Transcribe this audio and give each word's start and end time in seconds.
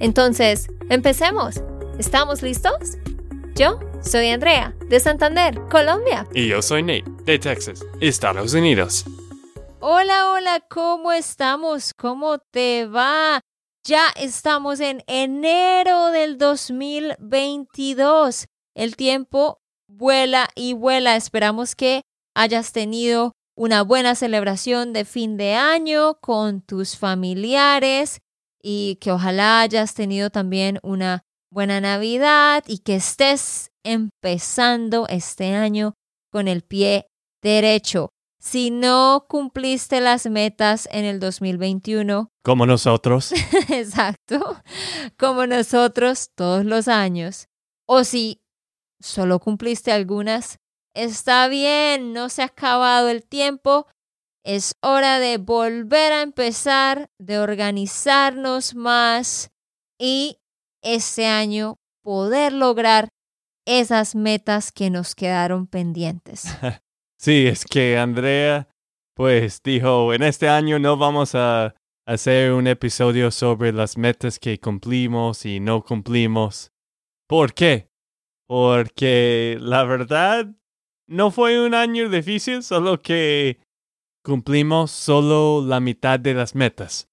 Entonces, 0.00 0.68
empecemos. 0.90 1.62
¿Estamos 1.98 2.42
listos? 2.42 2.98
Yo 3.54 3.78
soy 4.02 4.30
Andrea, 4.30 4.74
de 4.88 4.98
Santander, 4.98 5.60
Colombia. 5.70 6.26
Y 6.34 6.48
yo 6.48 6.60
soy 6.60 6.82
Nate, 6.82 7.04
de 7.24 7.38
Texas, 7.38 7.84
Estados 8.00 8.54
Unidos. 8.54 9.04
Hola, 9.80 10.32
hola, 10.32 10.60
¿cómo 10.68 11.12
estamos? 11.12 11.94
¿Cómo 11.94 12.38
te 12.38 12.86
va? 12.86 13.40
Ya 13.86 14.08
estamos 14.16 14.80
en 14.80 15.04
enero 15.06 16.10
del 16.10 16.38
2022. 16.38 18.46
El 18.74 18.96
tiempo 18.96 19.60
vuela 19.86 20.48
y 20.56 20.72
vuela. 20.72 21.16
Esperamos 21.16 21.76
que 21.76 22.02
hayas 22.34 22.72
tenido 22.72 23.32
una 23.56 23.82
buena 23.82 24.16
celebración 24.16 24.92
de 24.92 25.04
fin 25.04 25.36
de 25.36 25.54
año 25.54 26.18
con 26.20 26.62
tus 26.62 26.96
familiares 26.96 28.20
y 28.66 28.96
que 28.96 29.12
ojalá 29.12 29.60
hayas 29.60 29.92
tenido 29.92 30.30
también 30.30 30.80
una 30.82 31.22
buena 31.52 31.82
Navidad 31.82 32.64
y 32.66 32.78
que 32.78 32.96
estés 32.96 33.70
empezando 33.84 35.06
este 35.08 35.54
año 35.54 35.92
con 36.32 36.48
el 36.48 36.62
pie 36.62 37.06
derecho. 37.42 38.08
Si 38.40 38.70
no 38.70 39.26
cumpliste 39.28 40.00
las 40.00 40.26
metas 40.26 40.88
en 40.90 41.04
el 41.04 41.20
2021, 41.20 42.30
como 42.42 42.64
nosotros, 42.64 43.32
exacto, 43.68 44.62
como 45.18 45.46
nosotros 45.46 46.30
todos 46.34 46.64
los 46.64 46.88
años, 46.88 47.48
o 47.86 48.02
si 48.02 48.40
solo 48.98 49.40
cumpliste 49.40 49.92
algunas, 49.92 50.58
está 50.94 51.48
bien, 51.48 52.14
no 52.14 52.30
se 52.30 52.40
ha 52.40 52.46
acabado 52.46 53.10
el 53.10 53.24
tiempo, 53.24 53.86
es 54.44 54.74
hora 54.82 55.18
de 55.18 55.38
volver 55.38 56.12
a 56.12 56.22
empezar, 56.22 57.08
de 57.18 57.38
organizarnos 57.38 58.74
más 58.74 59.50
y 59.98 60.38
este 60.82 61.26
año 61.26 61.76
poder 62.02 62.52
lograr 62.52 63.08
esas 63.66 64.14
metas 64.14 64.70
que 64.72 64.90
nos 64.90 65.14
quedaron 65.14 65.66
pendientes. 65.66 66.44
Sí, 67.16 67.46
es 67.46 67.64
que 67.64 67.96
Andrea 67.96 68.68
pues 69.14 69.62
dijo, 69.62 70.12
en 70.12 70.22
este 70.22 70.48
año 70.48 70.78
no 70.78 70.96
vamos 70.96 71.34
a 71.34 71.74
hacer 72.06 72.52
un 72.52 72.66
episodio 72.66 73.30
sobre 73.30 73.72
las 73.72 73.96
metas 73.96 74.38
que 74.38 74.58
cumplimos 74.58 75.46
y 75.46 75.60
no 75.60 75.82
cumplimos. 75.82 76.72
¿Por 77.28 77.54
qué? 77.54 77.88
Porque 78.46 79.56
la 79.60 79.84
verdad 79.84 80.48
no 81.06 81.30
fue 81.30 81.64
un 81.64 81.74
año 81.74 82.10
difícil, 82.10 82.62
solo 82.62 83.00
que 83.00 83.60
cumplimos 84.24 84.90
solo 84.90 85.64
la 85.64 85.80
mitad 85.80 86.18
de 86.18 86.34
las 86.34 86.54
metas. 86.54 87.08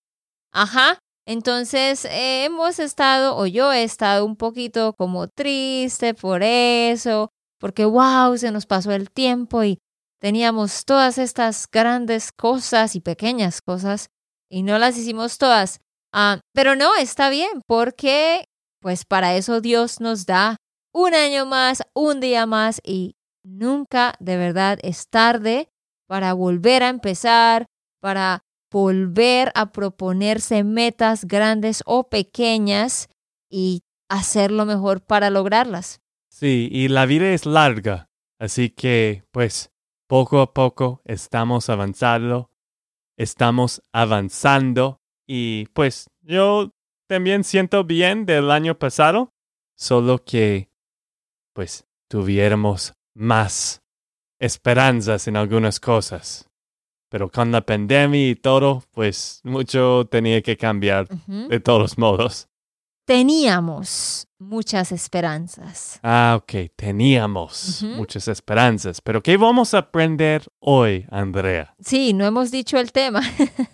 Ajá. 0.52 1.00
Entonces 1.28 2.08
hemos 2.10 2.80
estado, 2.80 3.38
o 3.38 3.46
yo 3.46 3.72
he 3.72 3.84
estado 3.84 4.26
un 4.26 4.36
poquito 4.36 4.94
como 4.94 5.28
triste 5.28 6.16
por 6.16 6.42
eso, 6.42 7.30
porque 7.60 7.86
wow, 7.86 8.36
se 8.38 8.52
nos 8.52 8.66
pasó 8.66 8.92
el 8.92 9.12
tiempo 9.12 9.64
y 9.64 9.78
teníamos 10.20 10.84
todas 10.84 11.20
estas 11.20 11.68
grandes 11.72 12.32
cosas 12.32 12.96
y 12.96 13.02
pequeñas 13.02 13.62
cosas 13.62 14.10
y 14.50 14.64
no 14.64 14.80
las 14.80 14.98
hicimos 14.98 15.38
todas. 15.38 15.80
Ah, 16.12 16.40
pero 16.54 16.76
no, 16.76 16.96
está 16.96 17.30
bien, 17.30 17.62
porque 17.68 18.46
pues 18.82 19.06
para 19.06 19.36
eso 19.36 19.62
Dios 19.62 20.02
nos 20.02 20.26
da 20.26 20.58
un 20.92 21.14
año 21.14 21.46
más, 21.46 21.84
un 21.94 22.20
día 22.20 22.48
más 22.48 22.82
y 22.84 23.14
Nunca 23.44 24.14
de 24.20 24.38
verdad 24.38 24.78
es 24.84 25.08
tarde 25.10 25.68
para 26.12 26.34
volver 26.34 26.84
a 26.84 26.90
empezar, 26.90 27.68
para 28.02 28.44
volver 28.70 29.50
a 29.56 29.72
proponerse 29.72 30.66
metas 30.66 31.24
grandes 31.24 31.84
o 31.86 32.10
pequeñas 32.10 33.08
y 33.50 33.84
hacerlo 34.10 34.66
mejor 34.66 35.00
para 35.00 35.30
lograrlas. 35.30 36.02
Sí, 36.28 36.68
y 36.70 36.90
la 36.90 37.06
vida 37.06 37.32
es 37.32 37.46
larga, 37.46 38.10
así 38.40 38.72
que 38.72 39.24
pues 39.32 39.72
poco 40.10 40.42
a 40.42 40.54
poco 40.54 41.02
estamos 41.06 41.70
avanzando, 41.70 42.52
estamos 43.16 43.82
avanzando 43.94 45.00
y 45.26 45.68
pues 45.68 46.10
yo 46.20 46.74
también 47.08 47.46
siento 47.46 47.86
bien 47.86 48.26
del 48.26 48.52
año 48.52 48.78
pasado, 48.78 49.32
solo 49.78 50.26
que 50.26 50.70
pues 51.54 51.86
tuviéramos 52.10 52.96
más 53.14 53.82
esperanzas 54.42 55.28
en 55.28 55.38
algunas 55.38 55.80
cosas. 55.80 56.50
Pero 57.10 57.30
con 57.30 57.52
la 57.52 57.62
pandemia 57.62 58.30
y 58.30 58.36
todo, 58.36 58.84
pues 58.92 59.42
mucho 59.44 60.08
tenía 60.10 60.42
que 60.42 60.58
cambiar 60.58 61.08
de 61.28 61.60
todos 61.60 61.98
modos. 61.98 62.48
Teníamos 63.06 64.28
muchas 64.40 64.92
esperanzas. 64.92 66.00
Ah, 66.02 66.40
ok, 66.42 66.72
teníamos 66.76 67.84
muchas 67.84 68.28
esperanzas. 68.30 69.02
Pero 69.02 69.22
¿qué 69.22 69.38
vamos 69.38 69.74
a 69.74 69.80
aprender 69.80 70.48
hoy, 70.60 71.06
Andrea? 71.12 71.76
Sí, 71.80 72.14
no 72.14 72.26
hemos 72.26 72.50
dicho 72.50 72.78
el 72.78 72.92
tema. 72.92 73.22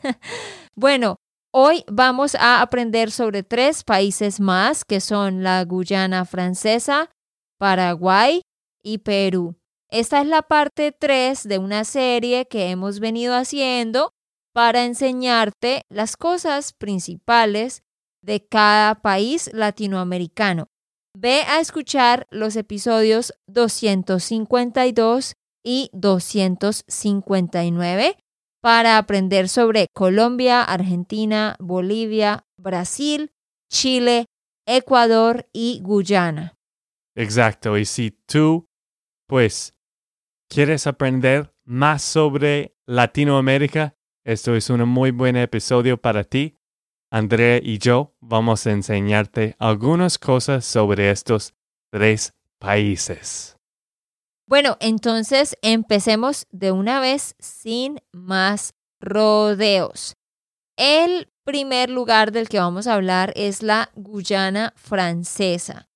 bueno, 0.75 1.17
hoy 1.53 1.83
vamos 1.87 2.33
a 2.35 2.61
aprender 2.61 3.11
sobre 3.11 3.43
tres 3.43 3.83
países 3.83 4.39
más, 4.39 4.83
que 4.83 4.99
son 4.99 5.43
la 5.43 5.63
Guyana 5.63 6.25
francesa, 6.25 7.11
Paraguay 7.59 8.41
y 8.81 8.97
Perú. 8.97 9.55
Esta 9.89 10.19
es 10.21 10.27
la 10.27 10.41
parte 10.41 10.91
3 10.91 11.47
de 11.47 11.59
una 11.59 11.85
serie 11.85 12.45
que 12.47 12.69
hemos 12.69 12.99
venido 12.99 13.33
haciendo 13.35 14.11
para 14.53 14.83
enseñarte 14.83 15.83
las 15.89 16.17
cosas 16.17 16.73
principales 16.73 17.83
de 18.21 18.45
cada 18.45 18.95
país 18.95 19.49
latinoamericano. 19.53 20.67
Ve 21.17 21.43
a 21.43 21.61
escuchar 21.61 22.27
los 22.29 22.57
episodios 22.57 23.33
252 23.47 25.35
y 25.63 25.89
259 25.93 28.17
para 28.61 28.97
aprender 28.97 29.47
sobre 29.47 29.87
Colombia, 29.93 30.63
Argentina, 30.63 31.55
Bolivia, 31.59 32.43
Brasil, 32.57 33.31
Chile, 33.71 34.25
Ecuador 34.67 35.47
y 35.53 35.79
Guyana. 35.81 36.55
Exacto, 37.15 37.77
y 37.77 37.85
si 37.85 38.11
tú 38.11 38.67
pues, 39.27 39.76
¿quieres 40.47 40.87
aprender 40.87 41.53
más 41.63 42.01
sobre 42.01 42.75
Latinoamérica? 42.85 43.95
Esto 44.23 44.55
es 44.55 44.69
un 44.69 44.87
muy 44.87 45.11
buen 45.11 45.35
episodio 45.35 45.97
para 45.97 46.23
ti. 46.23 46.57
Andrea 47.09 47.59
y 47.61 47.77
yo 47.77 48.15
vamos 48.19 48.67
a 48.67 48.71
enseñarte 48.71 49.55
algunas 49.59 50.17
cosas 50.17 50.65
sobre 50.65 51.09
estos 51.11 51.53
tres 51.89 52.33
países. 52.59 53.57
Bueno, 54.45 54.77
entonces 54.79 55.57
empecemos 55.61 56.47
de 56.51 56.71
una 56.71 56.99
vez 56.99 57.35
sin 57.39 57.99
más 58.11 58.73
rodeos. 58.99 60.15
El 60.77 61.29
primer 61.43 61.89
lugar 61.89 62.31
del 62.31 62.49
que 62.49 62.59
vamos 62.59 62.87
a 62.87 62.93
hablar 62.93 63.33
es 63.35 63.63
la 63.63 63.89
Guyana 63.95 64.73
francesa, 64.75 65.89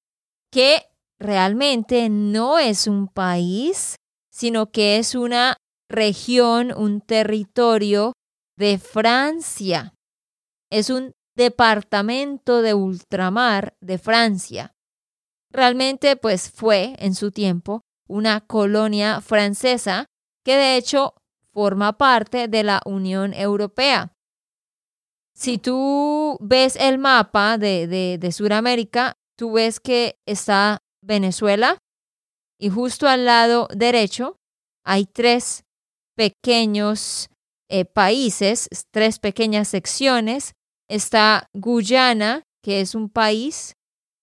que 0.51 0.85
realmente 1.19 2.09
no 2.09 2.57
es 2.57 2.87
un 2.87 3.07
país, 3.07 3.97
sino 4.41 4.71
que 4.71 4.97
es 4.97 5.13
una 5.13 5.57
región, 5.87 6.73
un 6.75 6.99
territorio 7.01 8.13
de 8.57 8.79
Francia. 8.79 9.93
Es 10.71 10.89
un 10.89 11.11
departamento 11.37 12.63
de 12.63 12.73
ultramar 12.73 13.75
de 13.81 13.99
Francia. 13.99 14.71
Realmente 15.51 16.15
pues 16.15 16.49
fue 16.49 16.95
en 16.97 17.13
su 17.13 17.29
tiempo 17.29 17.81
una 18.09 18.41
colonia 18.41 19.21
francesa 19.21 20.07
que 20.43 20.55
de 20.55 20.75
hecho 20.75 21.13
forma 21.53 21.99
parte 21.99 22.47
de 22.47 22.63
la 22.63 22.81
Unión 22.83 23.35
Europea. 23.35 24.11
Si 25.35 25.59
tú 25.59 26.39
ves 26.41 26.77
el 26.77 26.97
mapa 26.97 27.59
de, 27.59 27.85
de, 27.85 28.17
de 28.17 28.31
Sudamérica, 28.31 29.13
tú 29.37 29.51
ves 29.51 29.79
que 29.79 30.15
está 30.25 30.79
Venezuela 31.03 31.77
y 32.61 32.69
justo 32.69 33.07
al 33.07 33.25
lado 33.25 33.67
derecho 33.75 34.37
hay 34.85 35.05
tres 35.05 35.65
pequeños 36.15 37.27
eh, 37.69 37.85
países, 37.85 38.69
tres 38.91 39.17
pequeñas 39.17 39.67
secciones. 39.67 40.53
Está 40.87 41.49
Guyana 41.53 42.43
que 42.61 42.81
es 42.81 42.93
un 42.93 43.09
país. 43.09 43.73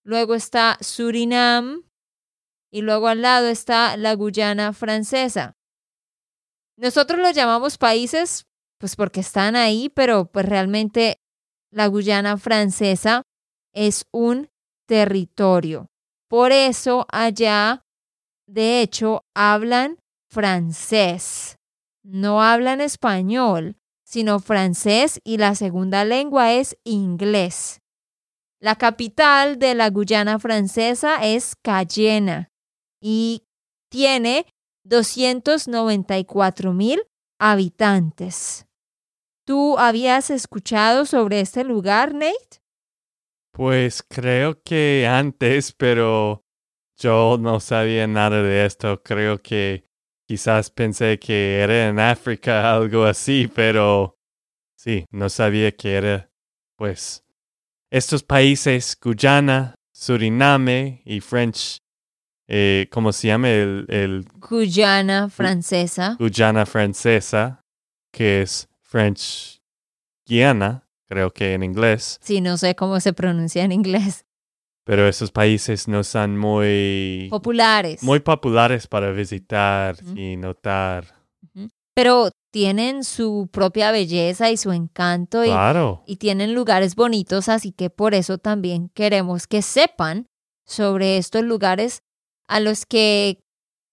Luego 0.05 0.35
está 0.35 0.77
Surinam. 0.79 1.83
Y 2.71 2.81
luego 2.81 3.09
al 3.09 3.21
lado 3.21 3.47
está 3.47 3.97
la 3.97 4.13
Guyana 4.13 4.71
francesa. 4.71 5.57
Nosotros 6.77 7.19
los 7.19 7.35
llamamos 7.35 7.77
países, 7.77 8.45
pues 8.79 8.95
porque 8.95 9.19
están 9.19 9.57
ahí, 9.57 9.89
pero 9.89 10.31
pues 10.31 10.45
realmente 10.45 11.19
la 11.71 11.87
Guyana 11.87 12.37
francesa 12.37 13.23
es 13.73 14.05
un 14.13 14.49
territorio. 14.87 15.87
Por 16.29 16.53
eso 16.53 17.05
allá, 17.11 17.83
de 18.49 18.81
hecho, 18.81 19.25
hablan 19.35 19.97
francés. 20.27 21.57
No 22.03 22.41
hablan 22.41 22.81
español, 22.81 23.77
sino 24.03 24.39
francés 24.39 25.19
y 25.23 25.37
la 25.37 25.53
segunda 25.53 26.03
lengua 26.03 26.53
es 26.53 26.75
inglés. 26.83 27.79
La 28.59 28.75
capital 28.75 29.59
de 29.59 29.75
la 29.75 29.89
Guyana 29.91 30.39
francesa 30.39 31.23
es 31.23 31.55
Cayena 31.61 32.49
y 32.99 33.43
tiene 33.89 34.47
294 34.83 36.73
mil 36.73 37.03
habitantes. 37.39 38.65
¿Tú 39.45 39.77
habías 39.77 40.31
escuchado 40.31 41.05
sobre 41.05 41.39
este 41.39 41.63
lugar, 41.63 42.13
Nate? 42.15 42.61
Pues 43.51 44.03
creo 44.03 44.59
que 44.63 45.07
antes, 45.07 45.71
pero 45.73 46.43
yo 46.99 47.37
no 47.39 47.59
sabía 47.59 48.05
nada 48.07 48.43
de 48.43 48.65
esto. 48.65 49.01
Creo 49.01 49.41
que 49.41 49.85
quizás 50.27 50.69
pensé 50.69 51.17
que 51.17 51.59
era 51.59 51.87
en 51.87 51.99
África, 51.99 52.73
algo 52.75 53.05
así, 53.05 53.49
pero 53.53 54.17
sí, 54.75 55.05
no 55.11 55.29
sabía 55.29 55.71
que 55.71 55.95
era, 55.95 56.29
pues, 56.75 57.23
estos 57.89 58.21
países, 58.21 58.97
Guyana, 59.01 59.75
Suriname 59.91 61.01
y 61.05 61.19
French 61.21 61.79
eh, 62.51 62.87
¿cómo 62.89 63.13
se 63.13 63.27
llama? 63.27 63.49
El, 63.49 63.85
el 63.89 64.25
Guyana 64.39 65.29
francesa. 65.29 66.15
Guyana 66.17 66.65
francesa, 66.65 67.61
que 68.11 68.41
es 68.41 68.67
French 68.81 69.61
Guiana, 70.25 70.87
creo 71.07 71.31
que 71.31 71.53
en 71.53 71.61
inglés. 71.61 72.17
Sí, 72.23 72.41
no 72.41 72.57
sé 72.57 72.75
cómo 72.75 72.99
se 72.99 73.13
pronuncia 73.13 73.63
en 73.63 73.71
inglés. 73.71 74.25
Pero 74.89 75.07
esos 75.07 75.29
países 75.29 75.87
no 75.87 76.03
son 76.03 76.35
muy 76.35 77.27
populares. 77.29 78.01
Muy 78.01 78.21
populares 78.21 78.87
para 78.87 79.11
visitar 79.11 79.95
y 80.15 80.35
notar. 80.35 81.05
Pero 81.93 82.31
tienen 82.51 83.03
su 83.03 83.49
propia 83.51 83.91
belleza 83.91 84.49
y 84.49 84.57
su 84.57 84.71
encanto 84.71 85.45
y, 85.45 85.49
claro. 85.49 86.01
y 86.07 86.15
tienen 86.15 86.55
lugares 86.55 86.95
bonitos, 86.95 87.49
así 87.49 87.71
que 87.71 87.91
por 87.91 88.15
eso 88.15 88.39
también 88.39 88.89
queremos 88.95 89.45
que 89.45 89.61
sepan 89.61 90.25
sobre 90.65 91.17
estos 91.17 91.43
lugares 91.43 92.01
a 92.47 92.59
los 92.59 92.87
que 92.87 93.43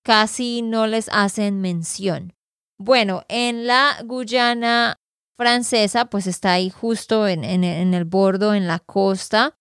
casi 0.03 0.63
no 0.63 0.87
les 0.87 1.11
hacen 1.13 1.61
mención. 1.61 2.33
Bueno, 2.79 3.23
en 3.29 3.67
la 3.67 3.99
Guyana 4.03 4.97
francesa, 5.37 6.07
pues 6.07 6.27
está 6.27 6.55
ahí 6.55 6.71
justo 6.71 7.29
en, 7.29 7.45
el 7.45 8.05
bordo, 8.07 8.55
en 8.55 8.67
la 8.67 8.79
costa, 8.79 9.59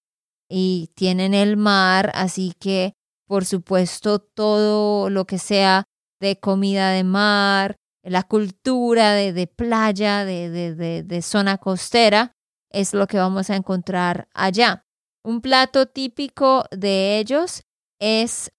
y 0.50 0.92
tienen 0.96 1.34
el 1.34 1.58
mar, 1.58 2.12
así 2.14 2.54
que, 2.60 2.94
por 3.28 3.46
supuesto, 3.46 4.20
todo 4.20 5.10
lo 5.10 5.26
que 5.26 5.38
sea 5.38 5.86
de 6.20 6.40
comida 6.40 6.92
de 6.92 7.04
mar, 7.04 7.76
la 8.04 8.24
cultura 8.24 9.14
de, 9.14 9.48
playa, 9.48 10.26
de, 10.26 11.22
zona 11.22 11.58
costera, 11.58 12.34
es 12.72 12.94
lo 12.94 13.08
que 13.08 13.18
vamos 13.18 13.50
a 13.50 13.56
encontrar 13.56 14.28
allá. 14.34 14.84
Un 15.24 15.42
plato 15.42 15.88
típico 15.88 16.66
de 16.72 17.18
ellos 17.18 17.64
es 18.00 18.52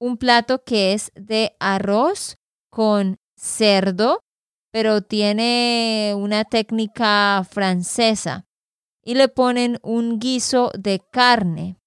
un 0.00 0.16
plato 0.16 0.64
que 0.64 0.94
es 0.94 1.12
de 1.14 1.54
arroz 1.60 2.38
con 2.70 3.18
cerdo, 3.36 4.20
pero 4.72 5.02
tiene 5.02 6.14
una 6.16 6.44
técnica 6.44 7.46
francesa. 7.48 8.47
Y 9.08 9.14
le 9.14 9.28
ponen 9.28 9.78
un 9.82 10.18
guiso 10.18 10.70
de 10.78 11.00
carne 11.00 11.78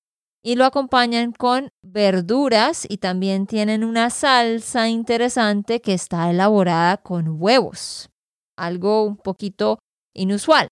y 0.43 0.55
lo 0.55 0.65
acompañan 0.65 1.33
con 1.33 1.69
verduras 1.83 2.87
y 2.89 2.97
también 2.97 3.45
tienen 3.45 3.83
una 3.83 4.09
salsa 4.09 4.89
interesante 4.89 5.81
que 5.81 5.93
está 5.93 6.31
elaborada 6.31 6.97
con 6.97 7.39
huevos, 7.39 8.09
algo 8.57 9.03
un 9.03 9.17
poquito 9.17 9.77
inusual. 10.15 10.67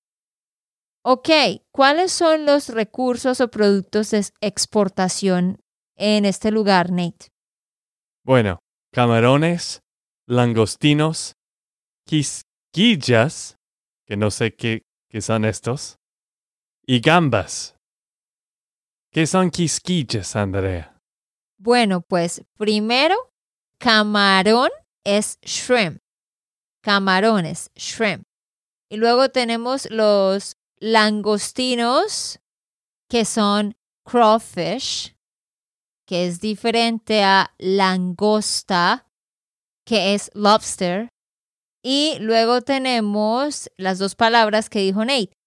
Ok, 1.06 1.30
¿cuáles 1.72 2.12
son 2.14 2.48
los 2.48 2.70
recursos 2.70 3.42
o 3.42 3.52
productos 3.52 4.10
de 4.10 4.26
exportación 4.42 5.60
en 5.98 6.26
este 6.26 6.50
lugar, 6.50 6.90
Nate? 6.90 7.28
Bueno, 8.26 8.58
camarones, 8.92 9.82
langostinos, 10.26 11.34
quisquillas, 12.08 13.56
que 14.08 14.18
no 14.18 14.32
sé 14.32 14.56
qué, 14.56 14.82
qué 15.12 15.22
son 15.22 15.46
estos, 15.46 16.00
y 16.90 17.02
gambas. 17.02 17.76
¿Qué 19.14 19.28
son 19.28 19.52
quisquillas, 19.52 20.36
Andrea? 20.36 20.98
Bueno, 21.60 22.02
pues 22.02 22.44
primero, 22.58 23.16
camarón 23.80 24.72
es 25.06 25.38
shrimp. 25.44 26.00
Camarones, 26.82 27.70
shrimp. 27.76 28.24
Y 28.90 28.98
luego 28.98 29.30
tenemos 29.30 29.88
los 29.92 30.58
langostinos, 30.80 32.40
que 33.08 33.24
son 33.24 33.76
crawfish 34.04 35.14
que 36.08 36.26
es 36.26 36.40
diferente 36.40 37.24
a 37.24 37.54
langosta, 37.60 39.06
que 39.86 40.16
es 40.16 40.32
lobster. 40.34 41.10
Y 41.84 42.18
luego 42.20 42.64
tenemos 42.64 43.70
las 43.78 44.00
dos 44.00 44.16
palabras 44.16 44.72
que 44.72 44.80
dijo 44.80 45.06
Nate, 45.06 45.39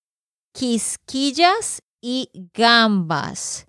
quisquillas 0.53 1.83
y 2.03 2.31
gambas. 2.55 3.67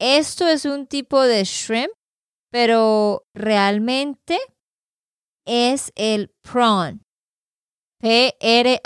Esto 0.00 0.46
es 0.46 0.64
un 0.64 0.86
tipo 0.86 1.20
de 1.22 1.44
shrimp, 1.44 1.92
pero 2.50 3.24
realmente 3.34 4.38
es 5.46 5.92
el 5.96 6.30
prawn. 6.42 7.02
P-R-A-W-N. 8.00 8.80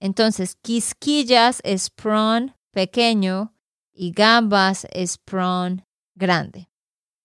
Entonces, 0.00 0.56
quisquillas 0.62 1.60
es 1.64 1.90
prawn 1.90 2.54
pequeño 2.72 3.54
y 3.94 4.12
gambas 4.12 4.86
es 4.92 5.18
prawn 5.18 5.84
grande. 6.14 6.68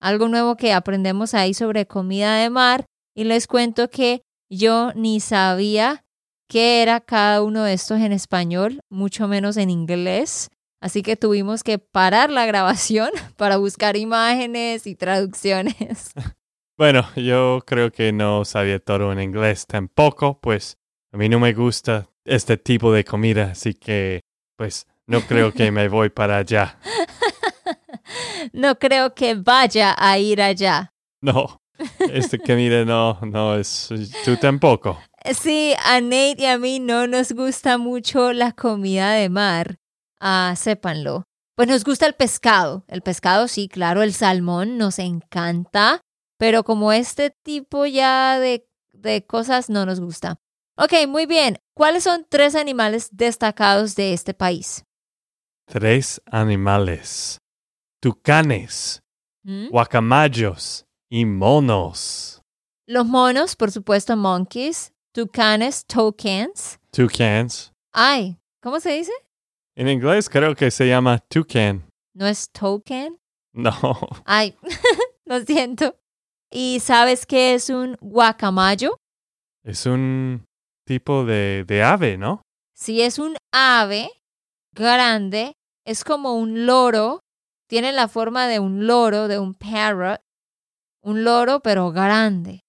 Algo 0.01 0.27
nuevo 0.29 0.55
que 0.55 0.73
aprendemos 0.73 1.33
ahí 1.33 1.53
sobre 1.53 1.85
comida 1.85 2.37
de 2.37 2.49
mar 2.49 2.85
y 3.15 3.25
les 3.25 3.45
cuento 3.47 3.89
que 3.89 4.23
yo 4.49 4.91
ni 4.95 5.19
sabía 5.19 6.03
qué 6.47 6.81
era 6.81 6.99
cada 6.99 7.41
uno 7.41 7.63
de 7.63 7.73
estos 7.73 7.99
en 7.99 8.11
español, 8.11 8.79
mucho 8.89 9.27
menos 9.27 9.57
en 9.57 9.69
inglés. 9.69 10.49
Así 10.81 11.01
que 11.01 11.15
tuvimos 11.15 11.63
que 11.63 11.79
parar 11.79 12.29
la 12.29 12.45
grabación 12.45 13.09
para 13.37 13.57
buscar 13.57 13.95
imágenes 13.95 14.85
y 14.87 14.95
traducciones. 14.95 16.11
Bueno, 16.75 17.05
yo 17.15 17.61
creo 17.67 17.91
que 17.91 18.11
no 18.11 18.45
sabía 18.45 18.79
todo 18.79 19.11
en 19.11 19.21
inglés 19.21 19.67
tampoco, 19.67 20.39
pues 20.41 20.79
a 21.11 21.17
mí 21.17 21.29
no 21.29 21.39
me 21.39 21.53
gusta 21.53 22.07
este 22.25 22.57
tipo 22.57 22.91
de 22.91 23.05
comida, 23.05 23.51
así 23.51 23.75
que 23.75 24.21
pues 24.57 24.87
no 25.05 25.21
creo 25.21 25.53
que 25.53 25.71
me 25.71 25.87
voy 25.87 26.09
para 26.09 26.37
allá. 26.37 26.79
no 28.53 28.79
creo 28.79 29.13
que 29.13 29.35
vaya 29.35 29.95
a 29.95 30.17
ir 30.17 30.41
allá. 30.41 30.91
No, 31.21 31.61
esta 32.11 32.39
comida 32.39 32.83
no, 32.85 33.19
no 33.21 33.55
es 33.55 33.89
tú 34.25 34.35
tampoco. 34.37 34.99
Sí, 35.31 35.73
a 35.83 36.01
Nate 36.01 36.35
y 36.39 36.45
a 36.45 36.57
mí 36.57 36.79
no 36.79 37.07
nos 37.07 37.31
gusta 37.31 37.77
mucho 37.77 38.33
la 38.33 38.51
comida 38.51 39.11
de 39.13 39.29
mar. 39.29 39.77
Ah, 40.19 40.53
sépanlo. 40.57 41.23
Pues 41.55 41.67
nos 41.69 41.83
gusta 41.83 42.05
el 42.07 42.13
pescado. 42.13 42.83
El 42.87 43.01
pescado 43.01 43.47
sí, 43.47 43.67
claro, 43.69 44.01
el 44.03 44.13
salmón 44.13 44.77
nos 44.77 44.99
encanta, 44.99 46.01
pero 46.37 46.63
como 46.63 46.91
este 46.91 47.29
tipo 47.43 47.85
ya 47.85 48.39
de, 48.39 48.67
de 48.91 49.25
cosas 49.25 49.69
no 49.69 49.85
nos 49.85 49.99
gusta. 49.99 50.39
Ok, 50.77 51.07
muy 51.07 51.25
bien. 51.25 51.59
¿Cuáles 51.75 52.03
son 52.03 52.25
tres 52.29 52.55
animales 52.55 53.09
destacados 53.11 53.95
de 53.95 54.13
este 54.13 54.33
país? 54.33 54.83
tres 55.65 56.21
animales, 56.25 57.37
tucanes, 58.01 59.01
¿Mm? 59.43 59.69
guacamayos 59.69 60.85
y 61.09 61.25
monos. 61.25 62.41
Los 62.85 63.05
monos, 63.05 63.55
por 63.55 63.71
supuesto, 63.71 64.17
monkeys, 64.17 64.91
tucanes, 65.13 65.85
toucans. 65.85 66.79
Toucans. 66.91 67.71
Ay, 67.93 68.37
¿cómo 68.61 68.79
se 68.79 68.91
dice? 68.93 69.11
En 69.75 69.87
inglés 69.87 70.29
creo 70.29 70.55
que 70.55 70.71
se 70.71 70.87
llama 70.87 71.19
toucan. 71.29 71.87
¿No 72.13 72.27
es 72.27 72.49
toucan? 72.51 73.17
No. 73.53 73.73
Ay, 74.25 74.55
lo 75.25 75.39
siento. 75.41 75.95
¿Y 76.51 76.79
sabes 76.79 77.25
qué 77.25 77.53
es 77.53 77.69
un 77.69 77.95
guacamayo? 78.01 78.97
Es 79.63 79.85
un 79.85 80.45
tipo 80.85 81.25
de, 81.25 81.63
de 81.65 81.83
ave, 81.83 82.17
¿no? 82.17 82.41
Sí, 82.75 83.01
es 83.01 83.17
un 83.17 83.37
ave 83.51 84.09
grande, 84.75 85.53
es 85.85 86.03
como 86.03 86.35
un 86.35 86.65
loro, 86.65 87.21
tiene 87.69 87.91
la 87.91 88.07
forma 88.07 88.47
de 88.47 88.59
un 88.59 88.85
loro, 88.87 89.27
de 89.27 89.39
un 89.39 89.53
parrot, 89.53 90.19
un 91.03 91.23
loro 91.23 91.61
pero 91.61 91.91
grande. 91.91 92.61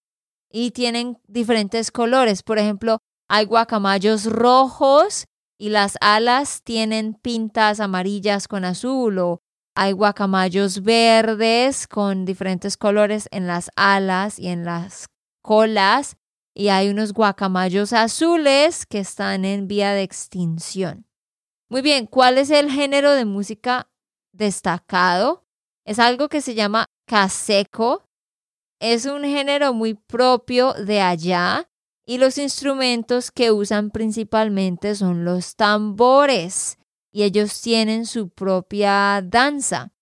Y 0.56 0.70
tienen 0.70 1.18
diferentes 1.26 1.90
colores, 1.90 2.44
por 2.44 2.60
ejemplo, 2.60 2.98
hay 3.28 3.44
guacamayos 3.44 4.26
rojos 4.26 5.24
y 5.58 5.70
las 5.70 5.96
alas 6.00 6.62
tienen 6.62 7.14
pintas 7.14 7.80
amarillas 7.80 8.46
con 8.46 8.64
azul 8.64 9.18
o 9.18 9.40
hay 9.74 9.90
guacamayos 9.90 10.84
verdes 10.84 11.88
con 11.88 12.24
diferentes 12.24 12.76
colores 12.76 13.26
en 13.32 13.48
las 13.48 13.68
alas 13.74 14.38
y 14.38 14.46
en 14.46 14.64
las 14.64 15.06
colas 15.42 16.18
y 16.54 16.68
hay 16.68 16.88
unos 16.88 17.14
guacamayos 17.14 17.92
azules 17.92 18.86
que 18.86 19.00
están 19.00 19.44
en 19.44 19.66
vía 19.66 19.90
de 19.90 20.02
extinción. 20.02 21.04
Muy 21.68 21.82
bien, 21.82 22.06
¿cuál 22.06 22.38
es 22.38 22.50
el 22.50 22.70
género 22.70 23.10
de 23.10 23.24
música 23.24 23.90
destacado? 24.32 25.44
Es 25.84 25.98
algo 25.98 26.28
que 26.28 26.40
se 26.40 26.54
llama 26.54 26.86
caseco. 27.08 28.03
Es 28.86 29.06
un 29.06 29.24
género 29.24 29.72
muy 29.72 29.94
propio 29.94 30.74
de 30.74 31.00
allá 31.00 31.70
y 32.04 32.18
los 32.18 32.36
instrumentos 32.36 33.30
que 33.30 33.50
usan 33.50 33.90
principalmente 33.90 34.94
son 34.94 35.24
los 35.24 35.56
tambores 35.56 36.76
y 37.10 37.22
ellos 37.22 37.62
tienen 37.62 38.04
su 38.04 38.28
propia 38.28 39.22
danza. 39.24 39.94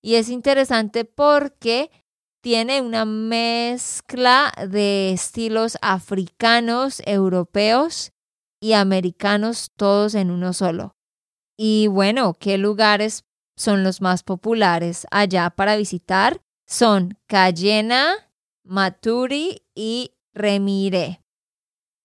Y 0.00 0.14
es 0.14 0.30
interesante 0.30 1.04
porque 1.04 1.90
tiene 2.40 2.80
una 2.80 3.04
mezcla 3.04 4.54
de 4.70 5.12
estilos 5.12 5.76
africanos, 5.82 7.02
europeos 7.04 8.12
y 8.58 8.72
americanos 8.72 9.70
todos 9.76 10.14
en 10.14 10.30
uno 10.30 10.54
solo. 10.54 10.96
Y 11.58 11.88
bueno, 11.88 12.32
¿qué 12.40 12.56
lugares 12.56 13.26
son 13.58 13.84
los 13.84 14.00
más 14.00 14.22
populares 14.22 15.06
allá 15.10 15.50
para 15.50 15.76
visitar? 15.76 16.40
Son 16.66 17.18
Cayena, 17.26 18.29
Maturi 18.70 19.66
y 19.74 20.14
Remire. 20.32 21.24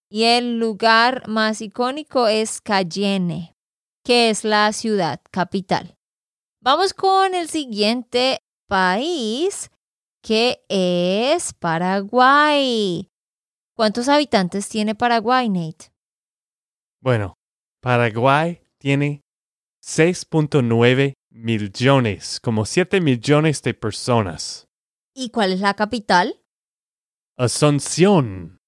Y 0.09 0.23
el 0.23 0.57
lugar 0.57 1.27
más 1.27 1.61
icónico 1.61 2.27
es 2.27 2.59
Cayenne, 2.59 3.55
que 4.03 4.31
es 4.31 4.43
la 4.43 4.73
ciudad 4.73 5.21
capital. 5.29 5.95
Vamos 6.61 6.95
con 6.95 7.35
el 7.35 7.49
siguiente 7.49 8.39
país, 8.67 9.69
que 10.23 10.65
es 10.67 11.53
Paraguay. 11.53 13.11
¿Cuántos 13.75 14.09
habitantes 14.09 14.67
tiene 14.67 14.95
Paraguay, 14.95 15.49
Nate? 15.49 15.91
Bueno, 16.99 17.35
Paraguay 17.79 18.63
tiene 18.79 19.21
6.9 19.83 21.13
millones, 21.29 22.39
como 22.39 22.65
7 22.65 23.01
millones 23.01 23.61
de 23.61 23.75
personas. 23.75 24.65
¿Y 25.13 25.29
cuál 25.29 25.53
es 25.53 25.59
la 25.59 25.75
capital? 25.75 26.41
Asunción. 27.37 28.59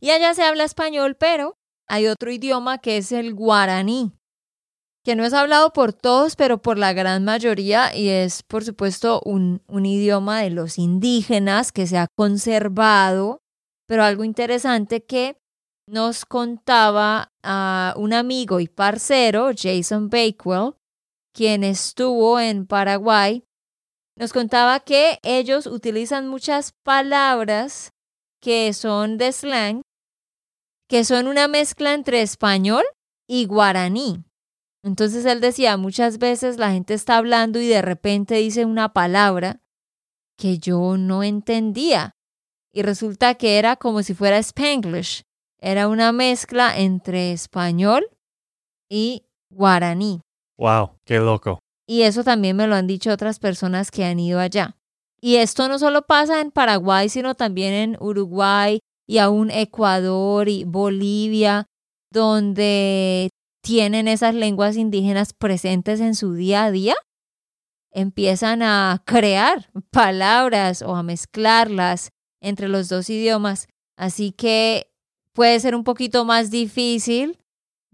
Y 0.00 0.10
allá 0.10 0.34
se 0.34 0.42
habla 0.42 0.64
español, 0.64 1.16
pero 1.16 1.56
hay 1.88 2.06
otro 2.06 2.30
idioma 2.30 2.78
que 2.78 2.98
es 2.98 3.12
el 3.12 3.34
guaraní, 3.34 4.12
que 5.04 5.14
no 5.16 5.24
es 5.24 5.32
hablado 5.32 5.72
por 5.72 5.92
todos, 5.92 6.36
pero 6.36 6.60
por 6.60 6.78
la 6.78 6.92
gran 6.92 7.24
mayoría, 7.24 7.94
y 7.94 8.08
es, 8.08 8.42
por 8.42 8.64
supuesto, 8.64 9.20
un, 9.24 9.62
un 9.68 9.86
idioma 9.86 10.40
de 10.42 10.50
los 10.50 10.78
indígenas 10.78 11.72
que 11.72 11.86
se 11.86 11.96
ha 11.98 12.08
conservado, 12.16 13.40
pero 13.86 14.02
algo 14.02 14.24
interesante 14.24 15.04
que 15.04 15.38
nos 15.88 16.24
contaba 16.24 17.32
a 17.44 17.94
un 17.96 18.12
amigo 18.12 18.58
y 18.58 18.66
parcero, 18.66 19.50
Jason 19.56 20.10
Bakewell, 20.10 20.74
quien 21.32 21.62
estuvo 21.62 22.40
en 22.40 22.66
Paraguay, 22.66 23.45
nos 24.16 24.32
contaba 24.32 24.80
que 24.80 25.18
ellos 25.22 25.66
utilizan 25.66 26.26
muchas 26.28 26.72
palabras 26.82 27.92
que 28.40 28.72
son 28.72 29.18
de 29.18 29.32
slang, 29.32 29.82
que 30.88 31.04
son 31.04 31.26
una 31.26 31.48
mezcla 31.48 31.94
entre 31.94 32.22
español 32.22 32.84
y 33.28 33.44
guaraní. 33.46 34.24
Entonces 34.82 35.24
él 35.26 35.40
decía, 35.40 35.76
muchas 35.76 36.18
veces 36.18 36.58
la 36.58 36.70
gente 36.70 36.94
está 36.94 37.16
hablando 37.16 37.60
y 37.60 37.66
de 37.66 37.82
repente 37.82 38.36
dice 38.36 38.64
una 38.64 38.92
palabra 38.92 39.60
que 40.38 40.58
yo 40.58 40.96
no 40.96 41.22
entendía. 41.22 42.12
Y 42.72 42.82
resulta 42.82 43.34
que 43.34 43.58
era 43.58 43.76
como 43.76 44.02
si 44.02 44.14
fuera 44.14 44.38
spanglish. 44.38 45.22
Era 45.58 45.88
una 45.88 46.12
mezcla 46.12 46.78
entre 46.78 47.32
español 47.32 48.08
y 48.88 49.26
guaraní. 49.50 50.20
Wow, 50.58 50.98
qué 51.04 51.18
loco. 51.18 51.58
Y 51.86 52.02
eso 52.02 52.24
también 52.24 52.56
me 52.56 52.66
lo 52.66 52.74
han 52.74 52.86
dicho 52.86 53.12
otras 53.12 53.38
personas 53.38 53.90
que 53.90 54.04
han 54.04 54.18
ido 54.18 54.40
allá. 54.40 54.76
Y 55.20 55.36
esto 55.36 55.68
no 55.68 55.78
solo 55.78 56.02
pasa 56.02 56.40
en 56.40 56.50
Paraguay, 56.50 57.08
sino 57.08 57.34
también 57.34 57.72
en 57.72 57.96
Uruguay 58.00 58.80
y 59.06 59.18
aún 59.18 59.50
Ecuador 59.50 60.48
y 60.48 60.64
Bolivia, 60.64 61.66
donde 62.12 63.30
tienen 63.62 64.08
esas 64.08 64.34
lenguas 64.34 64.76
indígenas 64.76 65.32
presentes 65.32 66.00
en 66.00 66.14
su 66.14 66.34
día 66.34 66.64
a 66.64 66.70
día, 66.70 66.94
empiezan 67.92 68.62
a 68.62 69.02
crear 69.04 69.70
palabras 69.90 70.82
o 70.82 70.94
a 70.94 71.02
mezclarlas 71.02 72.10
entre 72.40 72.68
los 72.68 72.88
dos 72.88 73.08
idiomas. 73.10 73.68
Así 73.96 74.32
que 74.32 74.92
puede 75.32 75.58
ser 75.60 75.74
un 75.74 75.84
poquito 75.84 76.24
más 76.24 76.50
difícil 76.50 77.38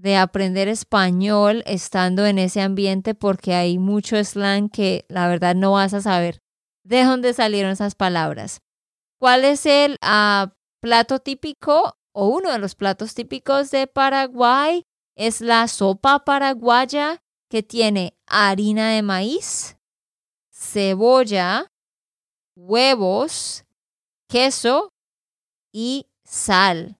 de 0.02 0.16
aprender 0.16 0.66
español 0.66 1.62
estando 1.64 2.26
en 2.26 2.40
ese 2.40 2.60
ambiente 2.60 3.14
porque 3.14 3.54
hay 3.54 3.78
mucho 3.78 4.16
slang 4.24 4.68
que 4.68 5.06
la 5.08 5.28
verdad 5.28 5.54
no 5.54 5.72
vas 5.72 5.94
a 5.94 6.00
saber 6.00 6.40
de 6.82 7.04
dónde 7.04 7.32
salieron 7.32 7.70
esas 7.70 7.94
palabras. 7.94 8.62
¿Cuál 9.20 9.44
es 9.44 9.64
el 9.64 9.98
ah, 10.02 10.54
plato 10.80 11.20
típico 11.20 11.96
o 12.10 12.26
uno 12.26 12.50
de 12.50 12.58
los 12.58 12.74
platos 12.74 13.14
típicos 13.14 13.70
de 13.70 13.86
Paraguay? 13.86 14.82
Es 15.14 15.40
la 15.40 15.68
sopa 15.68 16.24
paraguaya 16.24 17.22
que 17.48 17.62
tiene 17.62 18.18
harina 18.26 18.90
de 18.90 19.02
maíz, 19.02 19.76
cebolla, 20.50 21.70
huevos, 22.56 23.64
queso 24.28 24.92
y 25.72 26.08
sal. 26.24 26.98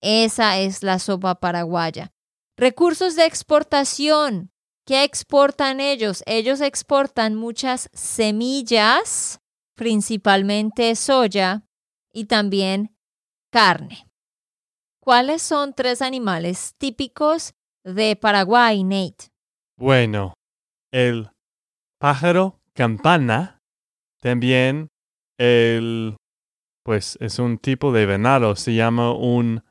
Esa 0.00 0.58
es 0.58 0.82
la 0.82 0.98
sopa 0.98 1.36
paraguaya. 1.36 2.12
Recursos 2.56 3.16
de 3.16 3.26
exportación. 3.26 4.50
¿Qué 4.86 5.04
exportan 5.04 5.80
ellos? 5.80 6.22
Ellos 6.26 6.60
exportan 6.60 7.34
muchas 7.34 7.90
semillas, 7.92 9.40
principalmente 9.76 10.94
soya 10.96 11.62
y 12.12 12.24
también 12.24 12.96
carne. 13.50 14.06
¿Cuáles 15.00 15.42
son 15.42 15.74
tres 15.74 16.02
animales 16.02 16.74
típicos 16.78 17.54
de 17.84 18.16
Paraguay, 18.16 18.84
Nate? 18.84 19.28
Bueno, 19.78 20.34
el 20.92 21.30
pájaro 21.98 22.60
campana, 22.74 23.58
también 24.20 24.88
el, 25.38 26.16
pues 26.84 27.16
es 27.20 27.38
un 27.38 27.58
tipo 27.58 27.92
de 27.92 28.06
venado, 28.06 28.56
se 28.56 28.74
llama 28.74 29.12
un 29.12 29.62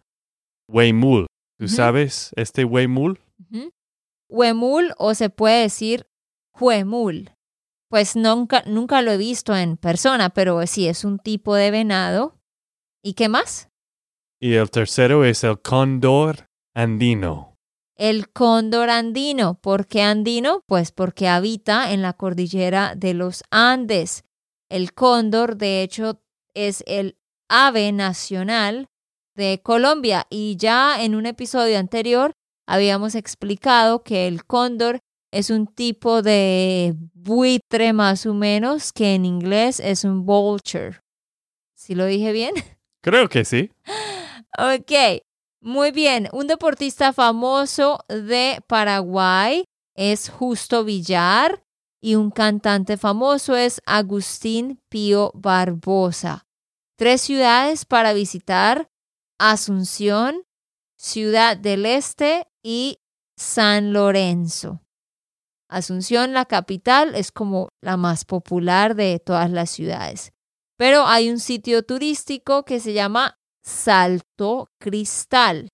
huemul. 0.70 1.28
¿Tú 1.58 1.68
sabes 1.68 2.32
este 2.36 2.64
huemul? 2.64 3.20
Huemul 4.30 4.94
o 4.98 5.14
se 5.14 5.30
puede 5.30 5.64
decir 5.64 6.08
huemul. 6.58 7.32
Pues 7.90 8.16
nunca, 8.16 8.64
nunca 8.66 9.02
lo 9.02 9.12
he 9.12 9.18
visto 9.18 9.56
en 9.56 9.76
persona, 9.76 10.30
pero 10.30 10.66
sí 10.68 10.88
es 10.88 11.04
un 11.04 11.20
tipo 11.20 11.56
de 11.56 11.72
venado. 11.72 12.38
¿Y 13.04 13.14
qué 13.14 13.28
más? 13.30 13.70
Y 14.40 14.54
el 14.54 14.70
tercero 14.70 15.26
es 15.26 15.44
el 15.44 15.60
cóndor 15.60 16.48
andino. 16.74 17.58
El 17.98 18.30
cóndor 18.30 18.90
andino. 18.90 19.60
¿Por 19.60 19.88
qué 19.88 20.04
andino? 20.04 20.64
Pues 20.68 20.92
porque 20.92 21.28
habita 21.28 21.92
en 21.92 22.02
la 22.02 22.14
cordillera 22.14 22.94
de 22.96 23.14
los 23.14 23.44
Andes. 23.52 24.24
El 24.70 24.94
cóndor, 24.94 25.58
de 25.58 25.82
hecho, 25.82 26.22
es 26.54 26.84
el 26.88 27.18
ave 27.50 27.92
nacional 27.92 28.88
de 29.40 29.62
Colombia 29.64 30.28
y 30.30 30.58
ya 30.58 31.02
en 31.02 31.16
un 31.16 31.26
episodio 31.26 31.80
anterior 31.80 32.34
habíamos 32.68 33.16
explicado 33.16 34.04
que 34.04 34.28
el 34.28 34.46
cóndor 34.46 35.00
es 35.32 35.50
un 35.50 35.66
tipo 35.66 36.22
de 36.22 36.94
buitre 37.14 37.94
más 37.94 38.26
o 38.26 38.34
menos 38.34 38.92
que 38.92 39.16
en 39.16 39.24
inglés 39.24 39.80
es 39.80 40.04
un 40.04 40.26
vulture. 40.26 41.00
¿Sí 41.74 41.96
lo 41.96 42.06
dije 42.06 42.34
bien? 42.34 42.54
Creo 43.02 43.30
que 43.30 43.46
sí. 43.46 43.72
Ok, 44.58 45.22
muy 45.62 45.92
bien. 45.92 46.28
Un 46.34 46.48
deportista 46.48 47.14
famoso 47.14 48.00
de 48.10 48.60
Paraguay 48.68 49.64
es 49.96 50.30
Justo 50.30 50.84
Villar 50.84 51.64
y 52.02 52.16
un 52.16 52.30
cantante 52.30 52.98
famoso 52.98 53.56
es 53.56 53.82
Agustín 53.86 54.82
Pío 54.90 55.32
Barbosa. 55.34 56.46
Tres 56.98 57.22
ciudades 57.22 57.86
para 57.86 58.12
visitar 58.12 58.89
Asunción, 59.40 60.44
Ciudad 60.98 61.56
del 61.56 61.86
Este 61.86 62.46
y 62.62 63.00
San 63.38 63.94
Lorenzo. 63.94 64.82
Asunción, 65.70 66.34
la 66.34 66.44
capital, 66.44 67.16
es 67.16 67.32
como 67.32 67.70
la 67.82 67.96
más 67.96 68.26
popular 68.26 68.96
de 68.96 69.20
todas 69.20 69.50
las 69.50 69.70
ciudades. 69.70 70.34
Pero 70.78 71.06
hay 71.06 71.30
un 71.30 71.40
sitio 71.40 71.84
turístico 71.84 72.66
que 72.66 72.82
se 72.82 72.92
llama 72.92 73.38
Salto 73.64 74.68
Cristal. 74.78 75.70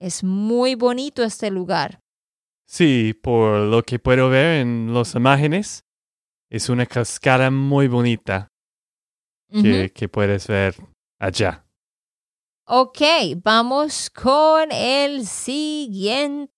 Es 0.00 0.22
muy 0.22 0.76
bonito 0.76 1.24
este 1.24 1.50
lugar. 1.50 2.00
Sí, 2.68 3.18
por 3.20 3.58
lo 3.58 3.82
que 3.82 3.98
puedo 3.98 4.30
ver 4.30 4.60
en 4.60 4.94
las 4.94 5.16
imágenes, 5.16 5.82
es 6.48 6.68
una 6.68 6.86
cascada 6.86 7.50
muy 7.50 7.88
bonita 7.88 8.48
que, 9.50 10.08
puedes 10.08 10.46
ver 10.46 10.76
allá. 11.18 11.66
Ok, 12.72 13.00
vamos 13.42 14.10
con 14.10 14.70
el 14.70 15.26
siguiente, 15.26 16.48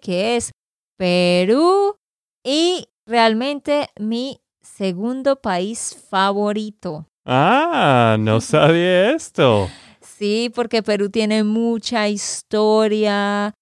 que 0.00 0.36
es 0.36 0.50
Perú 0.96 1.98
y 2.42 2.86
realmente 3.04 3.90
mi 4.00 4.40
segundo 4.62 5.42
país 5.42 5.94
favorito. 6.08 7.06
Ah, 7.26 8.16
no 8.18 8.40
sabía 8.40 9.10
esto. 9.10 9.68
Sí, 10.00 10.50
porque 10.54 10.82
Perú 10.82 11.10
tiene 11.10 11.44
mucha 11.44 12.08
historia, 12.08 13.52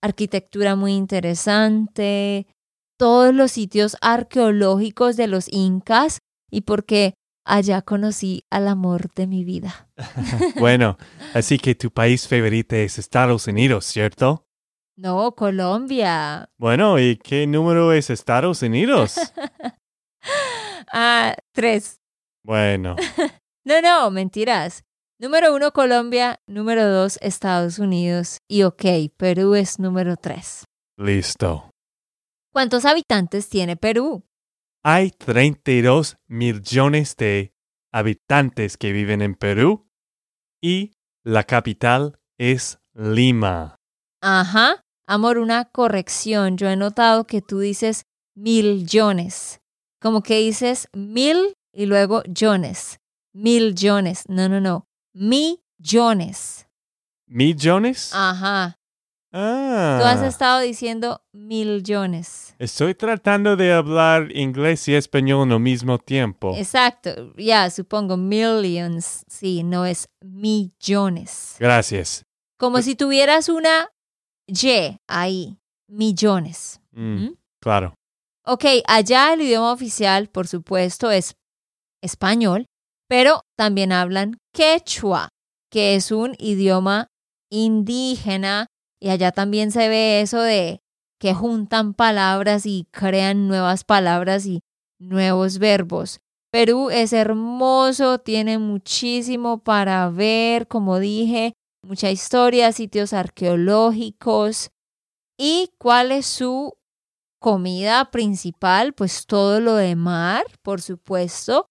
arquitectura 0.00 0.76
muy 0.76 0.92
interesante, 0.92 2.46
todos 2.96 3.34
los 3.34 3.50
sitios 3.50 3.96
arqueológicos 4.00 5.16
de 5.16 5.26
los 5.26 5.52
incas 5.52 6.20
y 6.52 6.60
porque 6.60 7.14
allá 7.44 7.82
conocí 7.82 8.44
al 8.50 8.68
amor 8.68 9.12
de 9.14 9.26
mi 9.26 9.44
vida. 9.44 9.88
Bueno, 10.58 10.96
así 11.34 11.58
que 11.58 11.74
tu 11.74 11.90
país 11.90 12.26
favorito 12.28 12.76
es 12.76 12.98
Estados 12.98 13.46
Unidos, 13.46 13.84
¿cierto? 13.86 14.44
No, 14.96 15.34
Colombia. 15.34 16.50
Bueno, 16.58 16.98
¿y 16.98 17.16
qué 17.16 17.46
número 17.46 17.92
es 17.92 18.10
Estados 18.10 18.62
Unidos? 18.62 19.16
Ah, 20.92 21.34
tres. 21.52 22.00
Bueno, 22.44 22.96
No, 23.64 23.80
no, 23.80 24.10
mentiras. 24.10 24.82
Número 25.20 25.54
uno, 25.54 25.72
Colombia. 25.72 26.40
Número 26.48 26.86
dos, 26.88 27.18
Estados 27.22 27.78
Unidos. 27.78 28.38
Y 28.48 28.64
ok, 28.64 28.84
Perú 29.16 29.54
es 29.54 29.78
número 29.78 30.16
tres. 30.16 30.64
listo. 30.98 31.70
¿Cuántos 32.52 32.84
habitantes 32.84 33.48
tiene 33.48 33.76
Perú? 33.76 34.24
Hay 34.84 35.12
32 35.12 36.16
millones 36.26 37.16
de 37.16 37.54
habitantes 37.92 38.76
que 38.76 38.90
viven 38.90 39.22
en 39.22 39.36
Perú 39.36 39.88
y 40.60 40.92
la 41.24 41.44
capital 41.44 42.18
es 42.36 42.80
Lima. 42.92 43.76
Ajá. 44.20 44.84
Amor, 45.06 45.38
una 45.38 45.66
corrección. 45.66 46.56
Yo 46.56 46.68
he 46.68 46.74
notado 46.74 47.28
que 47.28 47.42
tú 47.42 47.60
dices 47.60 48.06
millones. 48.34 49.60
Como 50.00 50.22
que 50.22 50.38
dices 50.38 50.88
mil 50.92 51.54
y 51.72 51.86
luego 51.86 52.24
yones. 52.24 52.98
Millones. 53.32 54.24
No, 54.28 54.48
no, 54.48 54.60
no. 54.60 54.88
Millones. 55.14 56.66
¿Millones? 57.28 58.10
Ajá. 58.12 58.80
Ah. 59.32 59.98
Tú 59.98 60.06
has 60.06 60.22
estado 60.22 60.60
diciendo 60.60 61.22
millones. 61.32 62.54
Estoy 62.58 62.94
tratando 62.94 63.56
de 63.56 63.72
hablar 63.72 64.34
inglés 64.36 64.86
y 64.88 64.94
español 64.94 65.50
al 65.50 65.60
mismo 65.60 65.98
tiempo. 65.98 66.54
Exacto. 66.56 67.32
Ya, 67.36 67.70
supongo 67.70 68.16
millions. 68.18 69.24
Sí, 69.28 69.62
no 69.62 69.86
es 69.86 70.08
millones. 70.20 71.56
Gracias. 71.58 72.24
Como 72.58 72.82
si 72.82 72.94
tuvieras 72.94 73.48
una 73.48 73.88
Y 74.46 74.98
ahí. 75.08 75.58
Millones. 75.88 76.80
Mm, 76.92 77.24
¿Mm? 77.24 77.36
Claro. 77.60 77.94
Ok, 78.44 78.64
allá 78.86 79.32
el 79.32 79.42
idioma 79.42 79.72
oficial, 79.72 80.28
por 80.28 80.48
supuesto, 80.48 81.10
es 81.10 81.34
español, 82.02 82.66
pero 83.08 83.42
también 83.56 83.92
hablan 83.92 84.36
quechua, 84.52 85.28
que 85.70 85.94
es 85.94 86.10
un 86.10 86.34
idioma 86.38 87.08
indígena, 87.50 88.66
y 89.02 89.10
allá 89.10 89.32
también 89.32 89.72
se 89.72 89.88
ve 89.88 90.20
eso 90.20 90.40
de 90.40 90.80
que 91.18 91.34
juntan 91.34 91.92
palabras 91.92 92.66
y 92.66 92.86
crean 92.92 93.48
nuevas 93.48 93.82
palabras 93.82 94.46
y 94.46 94.60
nuevos 95.00 95.58
verbos. 95.58 96.20
Perú 96.52 96.88
es 96.88 97.12
hermoso, 97.12 98.20
tiene 98.20 98.58
muchísimo 98.58 99.58
para 99.64 100.08
ver, 100.08 100.68
como 100.68 101.00
dije, 101.00 101.52
mucha 101.84 102.12
historia, 102.12 102.70
sitios 102.70 103.12
arqueológicos. 103.12 104.70
¿Y 105.36 105.70
cuál 105.78 106.12
es 106.12 106.26
su 106.26 106.72
comida 107.40 108.08
principal? 108.12 108.92
Pues 108.92 109.26
todo 109.26 109.58
lo 109.58 109.74
de 109.74 109.96
mar, 109.96 110.44
por 110.62 110.80
supuesto, 110.80 111.66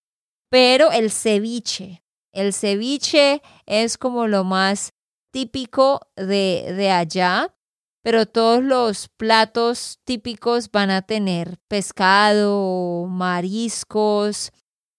pero 0.50 0.92
el 0.92 1.12
ceviche. 1.12 2.04
El 2.34 2.52
ceviche 2.52 3.42
es 3.66 3.98
como 3.98 4.28
lo 4.28 4.44
más 4.44 4.92
típico 5.32 6.02
de, 6.16 6.74
de 6.76 6.92
allá, 6.92 7.56
pero 8.04 8.26
todos 8.26 8.64
los 8.64 9.10
platos 9.10 10.00
típicos 10.04 10.70
van 10.72 10.92
a 10.92 11.02
tener 11.02 11.58
pescado, 11.68 13.08
mariscos 13.08 14.52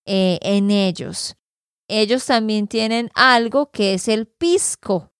eh, 0.04 0.38
en 0.42 0.70
ellos. 0.70 1.36
Ellos 1.88 2.24
también 2.26 2.68
tienen 2.68 3.10
algo 3.14 3.70
que 3.70 3.94
es 3.94 4.08
el 4.08 4.26
pisco. 4.26 5.12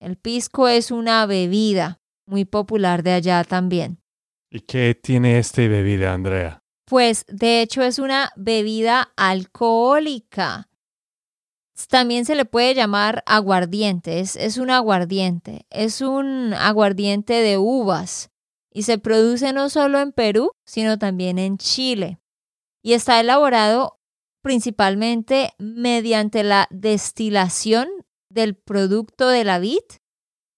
El 0.00 0.16
pisco 0.16 0.68
es 0.68 0.90
una 0.90 1.26
bebida 1.26 2.00
muy 2.26 2.44
popular 2.44 3.02
de 3.02 3.12
allá 3.12 3.42
también. 3.44 4.02
¿Y 4.50 4.60
qué 4.60 4.94
tiene 4.94 5.38
esta 5.38 5.62
bebida, 5.62 6.12
Andrea? 6.12 6.62
Pues 6.86 7.24
de 7.28 7.62
hecho 7.62 7.82
es 7.82 7.98
una 7.98 8.30
bebida 8.36 9.12
alcohólica. 9.16 10.68
También 11.88 12.24
se 12.24 12.36
le 12.36 12.44
puede 12.44 12.74
llamar 12.74 13.24
aguardiente, 13.26 14.20
es, 14.20 14.58
un 14.58 14.70
aguardiente, 14.70 15.66
es 15.70 16.00
un 16.00 16.54
aguardiente 16.54 17.34
de 17.34 17.58
uvas 17.58 18.30
y 18.72 18.82
se 18.82 18.98
produce 18.98 19.52
no 19.52 19.68
solo 19.68 19.98
en 19.98 20.12
Perú, 20.12 20.52
sino 20.64 20.98
también 20.98 21.38
en 21.38 21.58
Chile. 21.58 22.18
Y 22.82 22.92
está 22.92 23.18
elaborado 23.18 23.98
principalmente 24.42 25.52
mediante 25.58 26.44
la 26.44 26.68
destilación 26.70 27.88
del 28.28 28.54
producto 28.54 29.28
de 29.28 29.44
la 29.44 29.58
vid, 29.58 29.82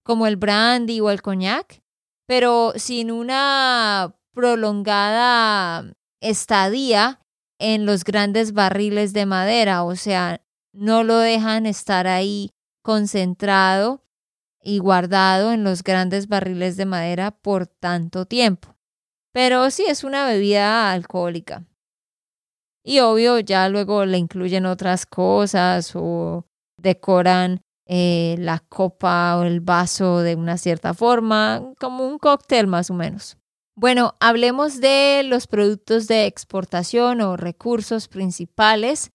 como 0.02 0.26
el 0.26 0.36
brandy 0.36 1.00
o 1.00 1.10
el 1.10 1.22
coñac, 1.22 1.82
pero 2.26 2.72
sin 2.76 3.10
una 3.10 4.16
prolongada 4.32 5.94
estadía 6.20 7.20
en 7.58 7.86
los 7.86 8.04
grandes 8.04 8.52
barriles 8.52 9.12
de 9.12 9.26
madera, 9.26 9.82
o 9.84 9.96
sea, 9.96 10.42
no 10.76 11.02
lo 11.02 11.18
dejan 11.18 11.66
estar 11.66 12.06
ahí 12.06 12.50
concentrado 12.82 14.02
y 14.62 14.78
guardado 14.78 15.52
en 15.52 15.64
los 15.64 15.82
grandes 15.82 16.28
barriles 16.28 16.76
de 16.76 16.86
madera 16.86 17.30
por 17.30 17.66
tanto 17.66 18.26
tiempo. 18.26 18.76
Pero 19.32 19.70
sí 19.70 19.84
es 19.88 20.04
una 20.04 20.26
bebida 20.26 20.92
alcohólica. 20.92 21.64
Y 22.84 23.00
obvio, 23.00 23.40
ya 23.40 23.68
luego 23.68 24.04
le 24.04 24.18
incluyen 24.18 24.66
otras 24.66 25.06
cosas 25.06 25.92
o 25.94 26.46
decoran 26.80 27.60
eh, 27.86 28.36
la 28.38 28.60
copa 28.60 29.36
o 29.38 29.44
el 29.44 29.60
vaso 29.60 30.20
de 30.20 30.34
una 30.34 30.56
cierta 30.56 30.94
forma, 30.94 31.62
como 31.78 32.06
un 32.06 32.18
cóctel 32.18 32.66
más 32.66 32.90
o 32.90 32.94
menos. 32.94 33.36
Bueno, 33.76 34.14
hablemos 34.20 34.80
de 34.80 35.22
los 35.24 35.46
productos 35.46 36.08
de 36.08 36.26
exportación 36.26 37.20
o 37.20 37.36
recursos 37.36 38.08
principales. 38.08 39.10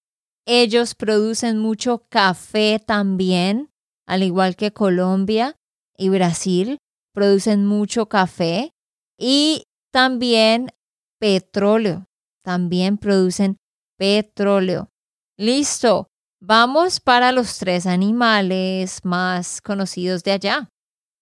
Ellos 0.46 0.96
producen 0.96 1.60
mucho 1.60 2.06
café 2.10 2.82
también, 2.86 3.70
al 4.08 4.24
igual 4.24 4.56
que 4.56 4.72
Colombia 4.72 5.56
y 5.98 6.10
Brasil, 6.10 6.78
producen 7.14 7.66
mucho 7.66 8.08
café 8.08 8.74
y 9.18 9.64
también 9.92 10.72
petróleo. 11.20 12.08
También 12.44 12.98
producen 12.98 13.58
petróleo. 13.98 14.90
Listo. 15.38 16.08
Vamos 16.44 17.00
para 17.00 17.32
los 17.32 17.60
tres 17.60 17.86
animales 17.86 19.06
más 19.06 19.62
conocidos 19.62 20.24
de 20.24 20.32
allá. 20.32 20.70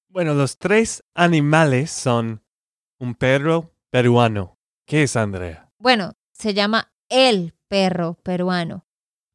Bueno, 0.08 0.34
los 0.34 0.58
tres 0.58 1.04
animales 1.14 1.92
son 1.92 2.42
un 3.00 3.16
perro 3.16 3.74
peruano. 3.92 4.58
¿Qué 4.86 5.04
es, 5.04 5.18
Andrea? 5.18 5.70
Bueno, 5.78 6.14
se 6.32 6.54
llama 6.54 6.94
el 7.10 7.54
perro 7.68 8.14
peruano. 8.24 8.86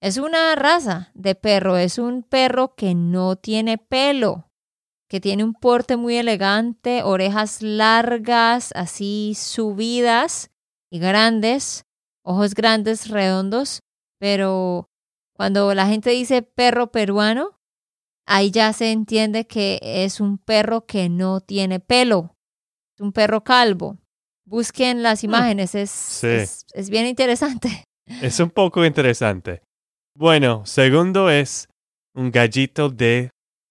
Es 0.04 0.18
una 0.18 0.54
raza 0.54 1.10
de 1.14 1.34
perro, 1.34 1.78
es 1.78 1.96
un 1.96 2.24
perro 2.24 2.74
que 2.74 2.94
no 2.94 3.36
tiene 3.36 3.78
pelo, 3.78 4.50
que 5.08 5.18
tiene 5.18 5.42
un 5.44 5.54
porte 5.54 5.96
muy 5.96 6.16
elegante, 6.16 7.02
orejas 7.02 7.62
largas, 7.62 8.70
así 8.74 9.32
subidas 9.34 10.50
y 10.90 10.98
grandes, 10.98 11.86
ojos 12.22 12.54
grandes, 12.54 13.08
redondos, 13.08 13.80
pero 14.20 14.90
cuando 15.34 15.72
la 15.72 15.86
gente 15.86 16.10
dice 16.10 16.42
perro 16.42 16.92
peruano, 16.92 17.58
ahí 18.26 18.50
ya 18.50 18.74
se 18.74 18.92
entiende 18.92 19.46
que 19.46 19.78
es 19.82 20.20
un 20.20 20.36
perro 20.36 20.84
que 20.84 21.08
no 21.08 21.40
tiene 21.40 21.80
pelo. 21.80 22.36
Es 22.94 23.00
un 23.00 23.12
perro 23.14 23.42
calvo. 23.42 23.96
Busquen 24.44 25.02
las 25.02 25.22
Hmm. 25.22 25.26
imágenes, 25.28 25.74
es, 25.74 25.88
Sí. 25.90 26.26
es, 26.26 26.66
es 26.74 26.90
bien 26.90 27.06
interesante. 27.06 27.84
Es 28.20 28.38
un 28.38 28.50
poco 28.50 28.84
interesante. 28.84 29.62
Bueno, 30.16 30.64
segundo 30.64 31.28
es 31.28 31.68
un 32.14 32.30
gallito 32.30 32.88
de 32.88 33.30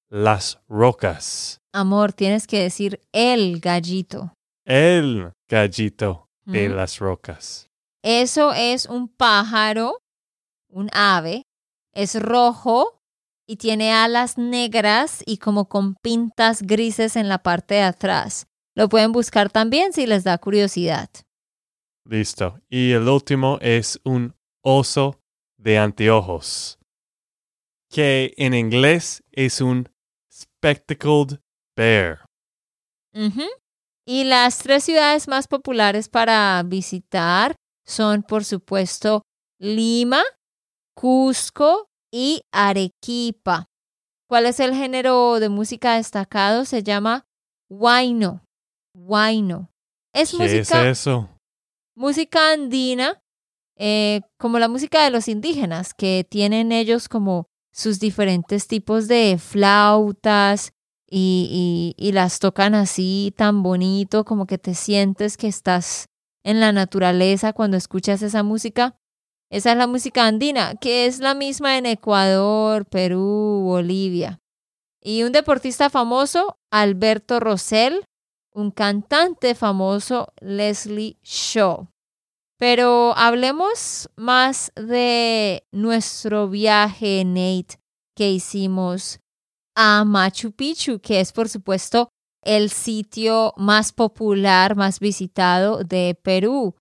las 0.10 0.60
rocas. 0.68 1.60
Amor, 1.74 2.12
tienes 2.12 2.48
que 2.48 2.60
decir 2.60 3.00
el 3.14 3.62
gallito. 3.62 4.34
El 4.66 5.32
gallito 5.50 6.28
de 6.46 6.68
¿Mm? 6.68 6.74
las 6.74 7.00
rocas. 7.00 7.68
Eso 8.04 8.52
es 8.54 8.88
un 8.88 9.08
pájaro, 9.08 10.00
un 10.70 10.90
ave. 10.92 11.44
Es 11.94 12.22
rojo 12.22 13.00
y 13.48 13.56
tiene 13.56 13.94
alas 13.94 14.38
negras 14.38 15.24
y 15.26 15.38
como 15.38 15.70
con 15.70 15.96
pintas 15.96 16.62
grises 16.62 17.16
en 17.16 17.30
la 17.30 17.38
parte 17.38 17.76
de 17.76 17.84
atrás. 17.84 18.48
Lo 18.76 18.90
pueden 18.90 19.14
buscar 19.14 19.50
también 19.50 19.94
si 19.94 20.06
les 20.08 20.26
da 20.26 20.38
curiosidad. 20.38 21.10
Listo. 22.06 22.60
Y 22.70 22.92
el 22.92 23.08
último 23.08 23.60
es 23.62 24.02
un 24.04 24.36
oso 24.62 25.23
de 25.64 25.78
anteojos, 25.78 26.78
que 27.90 28.34
en 28.38 28.54
inglés 28.54 29.24
es 29.32 29.62
un 29.62 29.90
spectacled 30.32 31.40
bear. 31.76 32.26
Y 34.06 34.26
las 34.26 34.58
tres 34.58 34.84
ciudades 34.84 35.28
más 35.28 35.48
populares 35.48 36.10
para 36.10 36.62
visitar 36.66 37.56
son, 37.86 38.24
por 38.24 38.44
supuesto, 38.44 39.22
Lima, 39.60 40.22
Cusco 40.96 41.88
y 42.12 42.42
Arequipa. 42.52 43.68
¿Cuál 44.28 44.48
es 44.48 44.60
el 44.60 44.74
género 44.74 45.40
de 45.40 45.50
música 45.50 45.96
destacado? 45.96 46.66
Se 46.66 46.84
llama 46.84 47.24
huayno. 47.70 48.44
Huayno. 48.96 49.70
Es 50.14 50.32
¿Qué 50.32 50.38
música, 50.38 50.90
es 50.90 51.00
eso? 51.00 51.30
música 51.96 52.52
andina, 52.52 53.22
eh, 53.78 54.22
como 54.38 54.60
la 54.60 54.68
música 54.68 55.04
de 55.04 55.10
los 55.12 55.28
indígenas, 55.28 55.94
que 55.94 56.26
tienen 56.30 56.72
ellos 56.72 57.10
como 57.10 57.48
sus 57.72 58.00
diferentes 58.00 58.68
tipos 58.68 59.08
de 59.08 59.38
flautas 59.40 60.74
y, 61.10 61.94
y- 61.98 62.08
y 62.08 62.12
las 62.12 62.40
tocan 62.40 62.76
así 62.76 63.34
tan 63.38 63.64
bonito, 63.64 64.26
como 64.26 64.46
que 64.46 64.58
te 64.58 64.74
sientes 64.76 65.38
que 65.38 65.48
estás 65.48 66.06
en 66.44 66.60
la 66.60 66.72
naturaleza 66.72 67.54
cuando 67.54 67.78
escuchas 67.78 68.22
esa 68.22 68.44
música. 68.44 68.96
Esa 69.50 69.72
es 69.72 69.78
la 69.78 69.88
música 69.88 70.26
andina, 70.26 70.76
que 70.76 71.06
es 71.06 71.20
la 71.20 71.36
misma 71.36 71.78
en 71.78 71.86
Ecuador, 71.86 72.86
Perú, 72.88 73.62
Bolivia. 73.64 74.40
Y 75.02 75.24
un 75.24 75.32
deportista 75.32 75.90
famoso, 75.90 76.58
Alberto 76.72 77.40
Rosell, 77.40 78.06
un 78.54 78.72
cantante 78.72 79.54
famoso, 79.56 80.34
Leslie 80.42 81.18
Shaw. 81.24 81.88
Pero 82.64 83.14
hablemos 83.18 84.10
más 84.16 84.72
de 84.78 85.68
nuestro 85.74 86.48
viaje, 86.48 87.26
Nate, 87.26 87.78
que 88.16 88.32
hicimos 88.32 89.20
a 89.76 90.06
Machu 90.06 90.54
Picchu, 90.54 91.02
que 91.02 91.20
es 91.20 91.34
por 91.34 91.50
supuesto 91.50 92.08
el 92.42 92.70
sitio 92.70 93.54
más 93.58 93.92
popular, 93.92 94.78
más 94.78 95.02
visitado 95.02 95.84
de 95.84 96.18
Perú. 96.24 96.74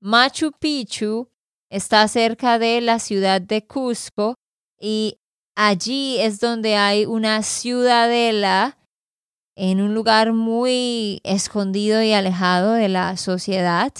Machu 0.00 0.52
Picchu 0.58 1.28
está 1.70 2.08
cerca 2.08 2.58
de 2.58 2.80
la 2.80 2.98
ciudad 2.98 3.42
de 3.42 3.66
Cusco 3.66 4.36
y 4.80 5.18
allí 5.54 6.16
es 6.18 6.40
donde 6.40 6.76
hay 6.76 7.04
una 7.04 7.42
ciudadela 7.42 8.78
en 9.54 9.82
un 9.82 9.92
lugar 9.92 10.32
muy 10.32 11.20
escondido 11.24 12.02
y 12.02 12.14
alejado 12.14 12.72
de 12.72 12.88
la 12.88 13.18
sociedad, 13.18 13.92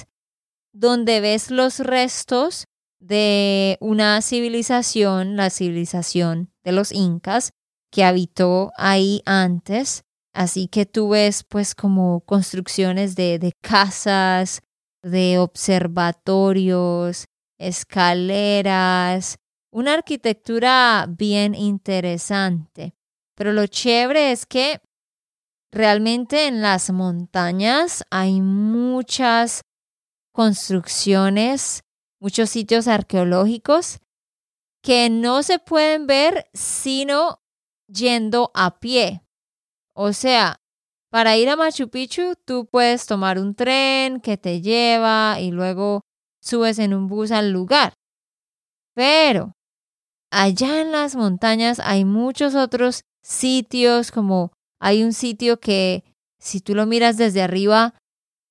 donde 0.79 1.21
ves 1.21 1.51
los 1.51 1.81
restos 1.81 2.67
de 3.01 3.79
una 3.81 4.21
civilización, 4.21 5.37
la 5.37 5.49
civilización 5.49 6.53
de 6.65 6.73
los 6.73 6.93
incas, 6.93 7.53
que 7.91 8.05
habitó 8.05 8.73
ahí 8.77 9.23
antes. 9.25 10.03
Así 10.35 10.69
que 10.69 10.85
tú 10.85 11.11
ves 11.11 11.45
pues 11.45 11.75
como 11.75 12.21
construcciones 12.21 13.17
de, 13.17 13.39
de 13.39 13.53
casas, 13.63 14.61
de 15.03 15.39
observatorios, 15.39 17.25
escaleras, 17.59 19.37
una 19.73 19.95
arquitectura 19.95 21.07
bien 21.09 21.55
interesante. 21.55 22.95
Pero 23.35 23.53
lo 23.53 23.67
chévere 23.67 24.33
es 24.33 24.45
que 24.45 24.81
realmente 25.73 26.49
en 26.49 26.61
las 26.61 26.91
montañas 26.91 28.05
hay 28.11 28.43
muchas 28.43 29.63
construcciones, 30.37 31.83
muchos 32.21 32.51
sitios 32.51 32.89
arqueológicos 32.89 34.01
que 34.83 35.09
no 35.09 35.43
se 35.43 35.59
pueden 35.59 36.07
ver 36.07 36.45
sino 36.53 37.41
yendo 37.89 38.51
a 38.53 38.79
pie. 38.79 39.23
O 39.95 40.13
sea, 40.13 40.61
para 41.11 41.39
ir 41.39 41.49
a 41.49 41.57
Machu 41.57 41.89
Picchu 41.89 42.35
tú 42.45 42.67
puedes 42.71 43.07
tomar 43.07 43.39
un 43.39 43.55
tren 43.55 44.21
que 44.21 44.37
te 44.37 44.61
lleva 44.61 45.41
y 45.41 45.53
luego 45.53 46.03
subes 46.43 46.79
en 46.81 46.93
un 46.93 47.07
bus 47.07 47.31
al 47.31 47.51
lugar. 47.51 47.95
Pero 48.95 49.55
allá 50.31 50.83
en 50.83 50.93
las 50.93 51.17
montañas 51.17 51.81
hay 51.81 52.05
muchos 52.05 52.55
otros 52.55 53.05
sitios, 53.23 54.13
como 54.13 54.53
hay 54.83 55.03
un 55.03 55.15
sitio 55.15 55.61
que 55.61 56.05
si 56.39 56.61
tú 56.61 56.75
lo 56.75 56.85
miras 56.85 57.17
desde 57.17 57.41
arriba 57.41 57.95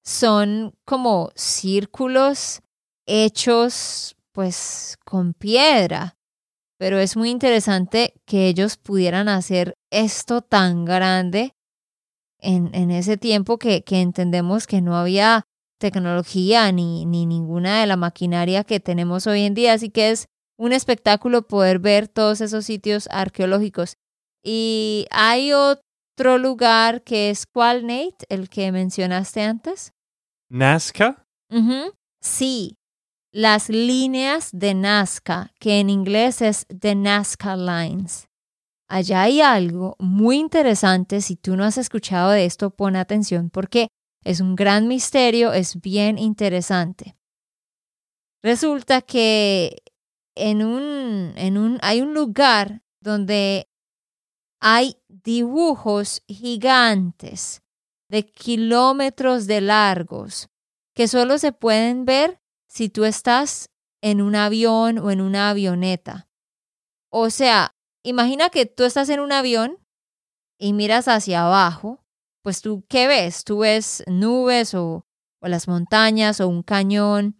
son 0.05 0.73
como 0.85 1.31
círculos 1.35 2.61
hechos 3.07 4.15
pues 4.31 4.97
con 5.05 5.33
piedra. 5.33 6.17
Pero 6.77 6.99
es 6.99 7.15
muy 7.15 7.29
interesante 7.29 8.13
que 8.25 8.47
ellos 8.47 8.77
pudieran 8.77 9.29
hacer 9.29 9.77
esto 9.91 10.41
tan 10.41 10.85
grande 10.85 11.53
en, 12.39 12.73
en 12.75 12.91
ese 12.91 13.17
tiempo 13.17 13.57
que, 13.57 13.83
que 13.83 14.01
entendemos 14.01 14.67
que 14.67 14.81
no 14.81 14.95
había 14.97 15.45
tecnología 15.79 16.71
ni, 16.71 17.05
ni 17.05 17.25
ninguna 17.25 17.79
de 17.79 17.87
la 17.87 17.95
maquinaria 17.95 18.63
que 18.65 18.79
tenemos 18.79 19.25
hoy 19.25 19.41
en 19.41 19.53
día. 19.53 19.73
Así 19.73 19.89
que 19.89 20.11
es 20.11 20.27
un 20.57 20.73
espectáculo 20.73 21.47
poder 21.47 21.79
ver 21.79 22.07
todos 22.07 22.41
esos 22.41 22.65
sitios 22.65 23.07
arqueológicos. 23.09 23.95
Y 24.43 25.07
hay 25.11 25.53
otro 25.53 25.85
lugar 26.17 27.04
que 27.04 27.30
es 27.30 27.45
cuál, 27.45 27.86
Nate, 27.86 28.25
el 28.30 28.49
que 28.49 28.71
mencionaste 28.71 29.41
antes. 29.41 29.93
Nazca. 30.49 31.25
Sí, 32.21 32.78
las 33.32 33.69
líneas 33.69 34.49
de 34.54 34.73
Nazca, 34.73 35.51
que 35.60 35.80
en 35.80 35.89
inglés 35.89 36.41
es 36.41 36.65
The 36.67 36.95
Nazca 36.95 37.56
Lines. 37.56 38.28
Allá 38.88 39.23
hay 39.23 39.41
algo 39.41 39.95
muy 39.99 40.38
interesante. 40.38 41.21
Si 41.21 41.36
tú 41.36 41.56
no 41.56 41.63
has 41.63 41.78
escuchado 41.78 42.32
de 42.32 42.45
esto, 42.45 42.69
pon 42.69 42.95
atención 42.95 43.49
porque 43.49 43.88
es 44.23 44.39
un 44.39 44.56
gran 44.56 44.88
misterio, 44.88 45.54
es 45.54 45.80
bien 45.82 46.17
interesante. 46.17 47.15
Resulta 48.43 49.01
que 49.01 49.82
en 50.36 50.63
un, 50.63 51.34
en 51.36 51.58
un, 51.58 51.80
hay 51.82 52.01
un 52.01 52.13
lugar 52.13 52.84
donde 53.01 53.67
hay 54.67 54.97
dibujos 55.10 56.23
gigantes 56.28 57.62
de 58.10 58.25
kilómetros 58.25 59.45
de 59.45 59.62
largos 59.62 60.49
que 60.95 61.08
solo 61.08 61.38
se 61.38 61.51
pueden 61.51 62.06
ver 62.06 62.41
si 62.67 62.89
tú 62.89 63.06
estás 63.06 63.69
en 64.01 64.23
un 64.23 64.36
avión 64.36 64.97
o 64.97 65.12
en 65.12 65.21
una 65.21 65.51
avioneta. 65.51 66.28
O 67.12 67.30
sea, 67.30 67.75
imagina 68.04 68.49
que 68.49 68.65
tú 68.65 68.86
estás 68.86 69.10
en 69.10 69.19
un 69.19 69.34
avión 69.34 69.78
y 70.60 70.73
miras 70.73 71.08
hacia 71.10 71.45
abajo, 71.45 72.04
pues 72.41 72.62
tú, 72.62 72.84
¿qué 72.89 73.08
ves? 73.08 73.43
Tú 73.43 73.60
ves 73.60 74.04
nubes 74.08 74.73
o, 74.73 75.06
o 75.43 75.47
las 75.47 75.67
montañas 75.67 76.41
o 76.41 76.47
un 76.47 76.63
cañón. 76.63 77.39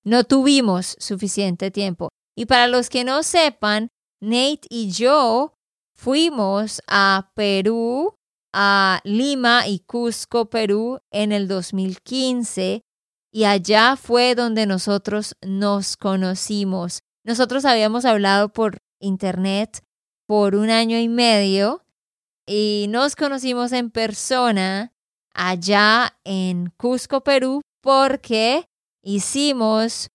No 0.05 0.25
tuvimos 0.25 0.97
suficiente 0.99 1.71
tiempo. 1.71 2.09
Y 2.37 2.47
para 2.47 2.67
los 2.69 2.89
que 2.89 3.05
no 3.05 3.23
sepan, 3.23 3.89
Nate 4.21 4.63
y 4.71 4.91
yo 4.91 5.55
fuimos 6.03 6.83
a 6.89 7.31
Perú, 7.37 8.19
a 8.53 9.01
Lima 9.05 9.69
y 9.69 9.79
Cusco, 9.79 10.51
Perú, 10.51 10.99
en 11.13 11.31
el 11.31 11.47
2015 11.47 12.83
y 13.31 13.45
allá 13.45 13.95
fue 13.95 14.35
donde 14.35 14.67
nosotros 14.67 15.37
nos 15.43 15.97
conocimos. 15.97 17.03
Nosotros 17.25 17.65
habíamos 17.65 18.05
hablado 18.05 18.53
por 18.53 18.79
internet 19.01 19.85
por 20.27 20.57
un 20.57 20.71
año 20.71 20.99
y 20.99 21.09
medio 21.09 21.85
y 22.47 22.87
nos 22.89 23.15
conocimos 23.15 23.71
en 23.71 23.91
persona 23.91 24.93
allá 25.33 26.19
en 26.25 26.73
Cusco, 26.77 27.23
Perú, 27.23 27.63
porque 27.81 28.65
hicimos 29.05 30.11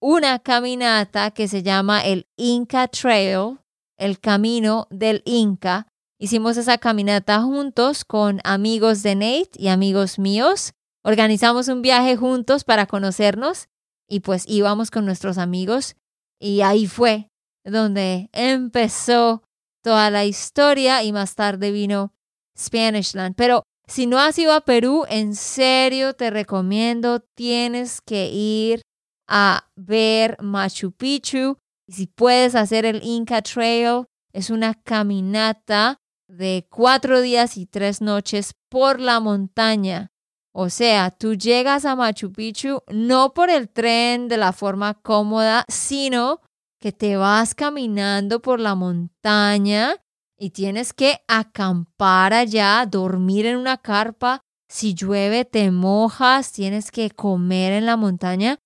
una 0.00 0.40
caminata 0.40 1.30
que 1.30 1.46
se 1.46 1.62
llama 1.62 2.00
el 2.00 2.26
Inca 2.36 2.88
Trail, 2.88 3.60
el 3.98 4.20
camino 4.20 4.86
del 4.90 5.22
Inca. 5.24 5.86
Hicimos 6.18 6.56
esa 6.56 6.78
caminata 6.78 7.42
juntos 7.42 8.04
con 8.04 8.40
amigos 8.44 9.02
de 9.02 9.14
Nate 9.14 9.50
y 9.54 9.68
amigos 9.68 10.18
míos. 10.18 10.72
Organizamos 11.04 11.68
un 11.68 11.82
viaje 11.82 12.16
juntos 12.16 12.64
para 12.64 12.86
conocernos 12.86 13.68
y 14.08 14.20
pues 14.20 14.44
íbamos 14.48 14.90
con 14.90 15.04
nuestros 15.04 15.38
amigos 15.38 15.96
y 16.40 16.62
ahí 16.62 16.86
fue 16.86 17.28
donde 17.64 18.30
empezó 18.32 19.42
toda 19.82 20.10
la 20.10 20.24
historia 20.24 21.02
y 21.02 21.12
más 21.12 21.34
tarde 21.34 21.70
vino 21.70 22.12
Spanishland. 22.56 23.36
Pero 23.36 23.62
si 23.86 24.06
no 24.06 24.18
has 24.18 24.38
ido 24.38 24.52
a 24.52 24.62
Perú, 24.62 25.04
en 25.08 25.34
serio 25.34 26.14
te 26.14 26.30
recomiendo, 26.30 27.20
tienes 27.20 28.00
que 28.00 28.30
ir 28.30 28.82
a 29.26 29.70
ver 29.76 30.36
Machu 30.40 30.92
Picchu. 30.92 31.58
Y 31.88 31.94
si 31.94 32.06
puedes 32.06 32.54
hacer 32.54 32.84
el 32.84 33.02
Inca 33.02 33.40
Trail, 33.40 34.04
es 34.34 34.50
una 34.50 34.74
caminata 34.74 35.96
de 36.28 36.66
cuatro 36.70 37.22
días 37.22 37.56
y 37.56 37.64
tres 37.64 38.02
noches 38.02 38.52
por 38.68 39.00
la 39.00 39.20
montaña. 39.20 40.12
O 40.52 40.68
sea, 40.68 41.10
tú 41.10 41.34
llegas 41.34 41.86
a 41.86 41.96
Machu 41.96 42.30
Picchu 42.30 42.82
no 42.88 43.32
por 43.32 43.48
el 43.48 43.70
tren 43.70 44.28
de 44.28 44.36
la 44.36 44.52
forma 44.52 45.00
cómoda, 45.00 45.64
sino 45.68 46.42
que 46.78 46.92
te 46.92 47.16
vas 47.16 47.54
caminando 47.54 48.42
por 48.42 48.60
la 48.60 48.74
montaña 48.74 49.94
y 50.38 50.50
tienes 50.50 50.92
que 50.92 51.20
acampar 51.26 52.34
allá, 52.34 52.84
dormir 52.86 53.46
en 53.46 53.56
una 53.56 53.78
carpa. 53.78 54.42
Si 54.68 54.92
llueve, 54.94 55.46
te 55.46 55.70
mojas, 55.70 56.52
tienes 56.52 56.90
que 56.90 57.10
comer 57.10 57.72
en 57.72 57.86
la 57.86 57.96
montaña. 57.96 58.58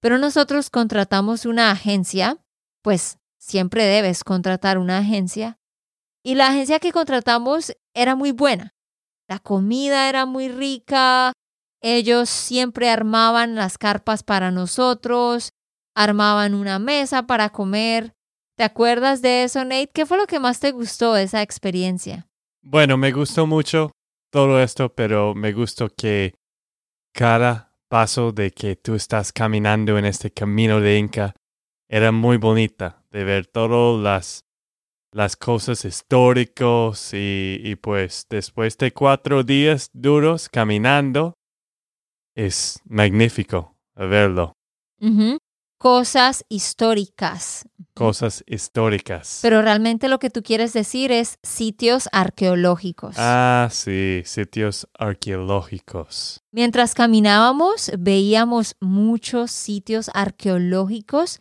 Pero 0.00 0.18
nosotros 0.18 0.70
contratamos 0.70 1.44
una 1.44 1.72
agencia, 1.72 2.38
pues 2.88 3.18
siempre 3.36 3.84
debes 3.84 4.24
contratar 4.24 4.78
una 4.78 4.96
agencia. 4.96 5.58
Y 6.24 6.36
la 6.36 6.46
agencia 6.46 6.78
que 6.78 6.90
contratamos 6.90 7.76
era 7.92 8.16
muy 8.16 8.32
buena. 8.32 8.74
La 9.28 9.40
comida 9.40 10.08
era 10.08 10.24
muy 10.24 10.48
rica. 10.48 11.34
Ellos 11.82 12.30
siempre 12.30 12.88
armaban 12.88 13.56
las 13.56 13.76
carpas 13.76 14.22
para 14.22 14.50
nosotros, 14.50 15.50
armaban 15.94 16.54
una 16.54 16.78
mesa 16.78 17.26
para 17.26 17.50
comer. 17.50 18.14
¿Te 18.56 18.64
acuerdas 18.64 19.20
de 19.20 19.44
eso, 19.44 19.62
Nate? 19.64 19.90
¿Qué 19.92 20.06
fue 20.06 20.16
lo 20.16 20.26
que 20.26 20.40
más 20.40 20.58
te 20.58 20.70
gustó 20.70 21.12
de 21.12 21.24
esa 21.24 21.42
experiencia? 21.42 22.26
Bueno, 22.62 22.96
me 22.96 23.12
gustó 23.12 23.46
mucho 23.46 23.92
todo 24.30 24.62
esto, 24.62 24.94
pero 24.94 25.34
me 25.34 25.52
gustó 25.52 25.90
que 25.90 26.32
cada 27.12 27.76
paso 27.90 28.32
de 28.32 28.50
que 28.50 28.76
tú 28.76 28.94
estás 28.94 29.30
caminando 29.30 29.98
en 29.98 30.06
este 30.06 30.30
camino 30.30 30.80
de 30.80 30.96
Inca 30.96 31.34
era 31.88 32.12
muy 32.12 32.36
bonita 32.36 33.02
de 33.10 33.24
ver 33.24 33.46
todas 33.46 34.02
las, 34.02 34.44
las 35.12 35.36
cosas 35.36 35.84
históricas 35.84 37.12
y, 37.14 37.60
y 37.62 37.76
pues 37.76 38.26
después 38.28 38.76
de 38.78 38.92
cuatro 38.92 39.42
días 39.42 39.90
duros 39.92 40.48
caminando 40.48 41.34
es 42.34 42.80
magnífico 42.84 43.76
verlo 43.96 44.52
cosas 45.78 46.44
históricas. 46.48 47.64
Cosas 47.94 48.44
históricas. 48.46 49.38
Pero 49.42 49.62
realmente 49.62 50.08
lo 50.08 50.18
que 50.18 50.30
tú 50.30 50.42
quieres 50.42 50.72
decir 50.72 51.10
es 51.10 51.38
sitios 51.42 52.08
arqueológicos. 52.12 53.16
Ah, 53.18 53.68
sí, 53.70 54.22
sitios 54.24 54.86
arqueológicos. 54.98 56.42
Mientras 56.52 56.94
caminábamos, 56.94 57.90
veíamos 57.98 58.76
muchos 58.80 59.50
sitios 59.50 60.10
arqueológicos 60.14 61.40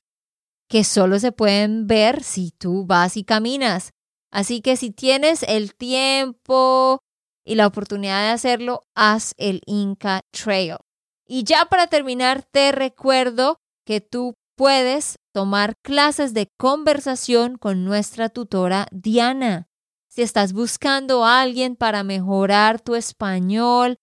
que 0.68 0.84
solo 0.84 1.20
se 1.20 1.32
pueden 1.32 1.88
ver 1.88 2.24
si 2.24 2.52
tú 2.52 2.86
vas 2.86 3.18
y 3.18 3.24
caminas. 3.24 3.94
Así 4.32 4.62
que 4.62 4.76
si 4.76 4.92
tienes 4.92 5.44
el 5.44 5.76
tiempo 5.76 7.00
y 7.46 7.56
la 7.56 7.68
oportunidad 7.68 8.24
de 8.24 8.32
hacerlo, 8.32 8.82
haz 8.94 9.34
el 9.38 9.62
Inca 9.66 10.22
Trail. 10.32 10.78
Y 11.26 11.44
ya 11.44 11.66
para 11.66 11.88
terminar, 11.88 12.44
te 12.44 12.72
recuerdo 12.72 13.60
que 13.86 14.02
tú 14.02 14.34
puedes 14.56 15.18
tomar 15.34 15.76
clases 15.84 16.34
de 16.34 16.50
conversación 16.58 17.58
con 17.58 17.86
nuestra 17.86 18.30
tutora 18.30 18.88
Diana. 18.92 19.68
Si 20.10 20.24
estás 20.24 20.52
buscando 20.52 21.24
a 21.24 21.42
alguien 21.42 21.76
para 21.76 22.04
mejorar 22.04 22.82
tu 22.82 22.96
español, 22.96 23.98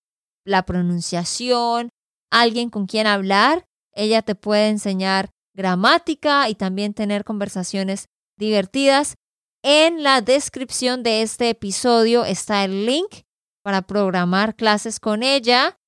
la 0.45 0.65
pronunciación, 0.65 1.91
alguien 2.31 2.71
con 2.71 2.87
quien 2.87 3.07
hablar, 3.07 3.67
ella 3.93 4.23
te 4.23 4.35
puede 4.35 4.69
enseñar 4.69 5.31
gramática 5.55 6.49
y 6.49 6.55
también 6.55 6.95
tener 6.95 7.25
conversaciones 7.25 8.09
divertidas. 8.37 9.17
En 9.63 10.03
la 10.03 10.21
descripción 10.21 11.03
de 11.03 11.23
este 11.23 11.51
episodio 11.51 12.25
está 12.25 12.65
el 12.65 12.85
link 12.85 13.23
para 13.63 13.83
programar 13.83 14.57
clases 14.57 15.01
con 15.01 15.23
ella 15.23 15.79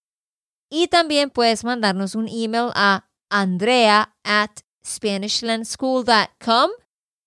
y 0.71 0.89
también 0.89 1.31
puedes 1.31 1.65
mandarnos 1.65 2.15
un 2.15 2.29
email 2.29 2.71
a 2.75 3.11
andrea 3.31 4.17
at 4.25 4.51
SpanishLandSchool.com 4.85 6.71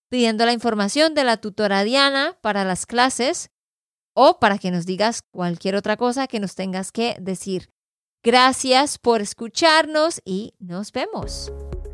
pidiendo 0.10 0.46
la 0.46 0.54
información 0.54 1.14
de 1.14 1.24
la 1.24 1.38
tutora 1.38 1.84
Diana 1.84 2.38
para 2.42 2.66
las 2.66 2.86
clases 2.86 3.52
o 4.16 4.40
para 4.40 4.58
que 4.58 4.72
nos 4.72 4.86
digas 4.86 5.22
cualquier 5.32 5.76
otra 5.76 5.98
cosa 5.98 6.28
que 6.28 6.40
nos 6.40 6.56
tengas 6.56 6.92
que 6.92 7.16
decir. 7.20 7.70
Gracias 8.24 8.98
por 8.98 9.22
escucharnos 9.22 10.20
y 10.26 10.56
nos 10.60 10.92
vemos. 10.92 11.52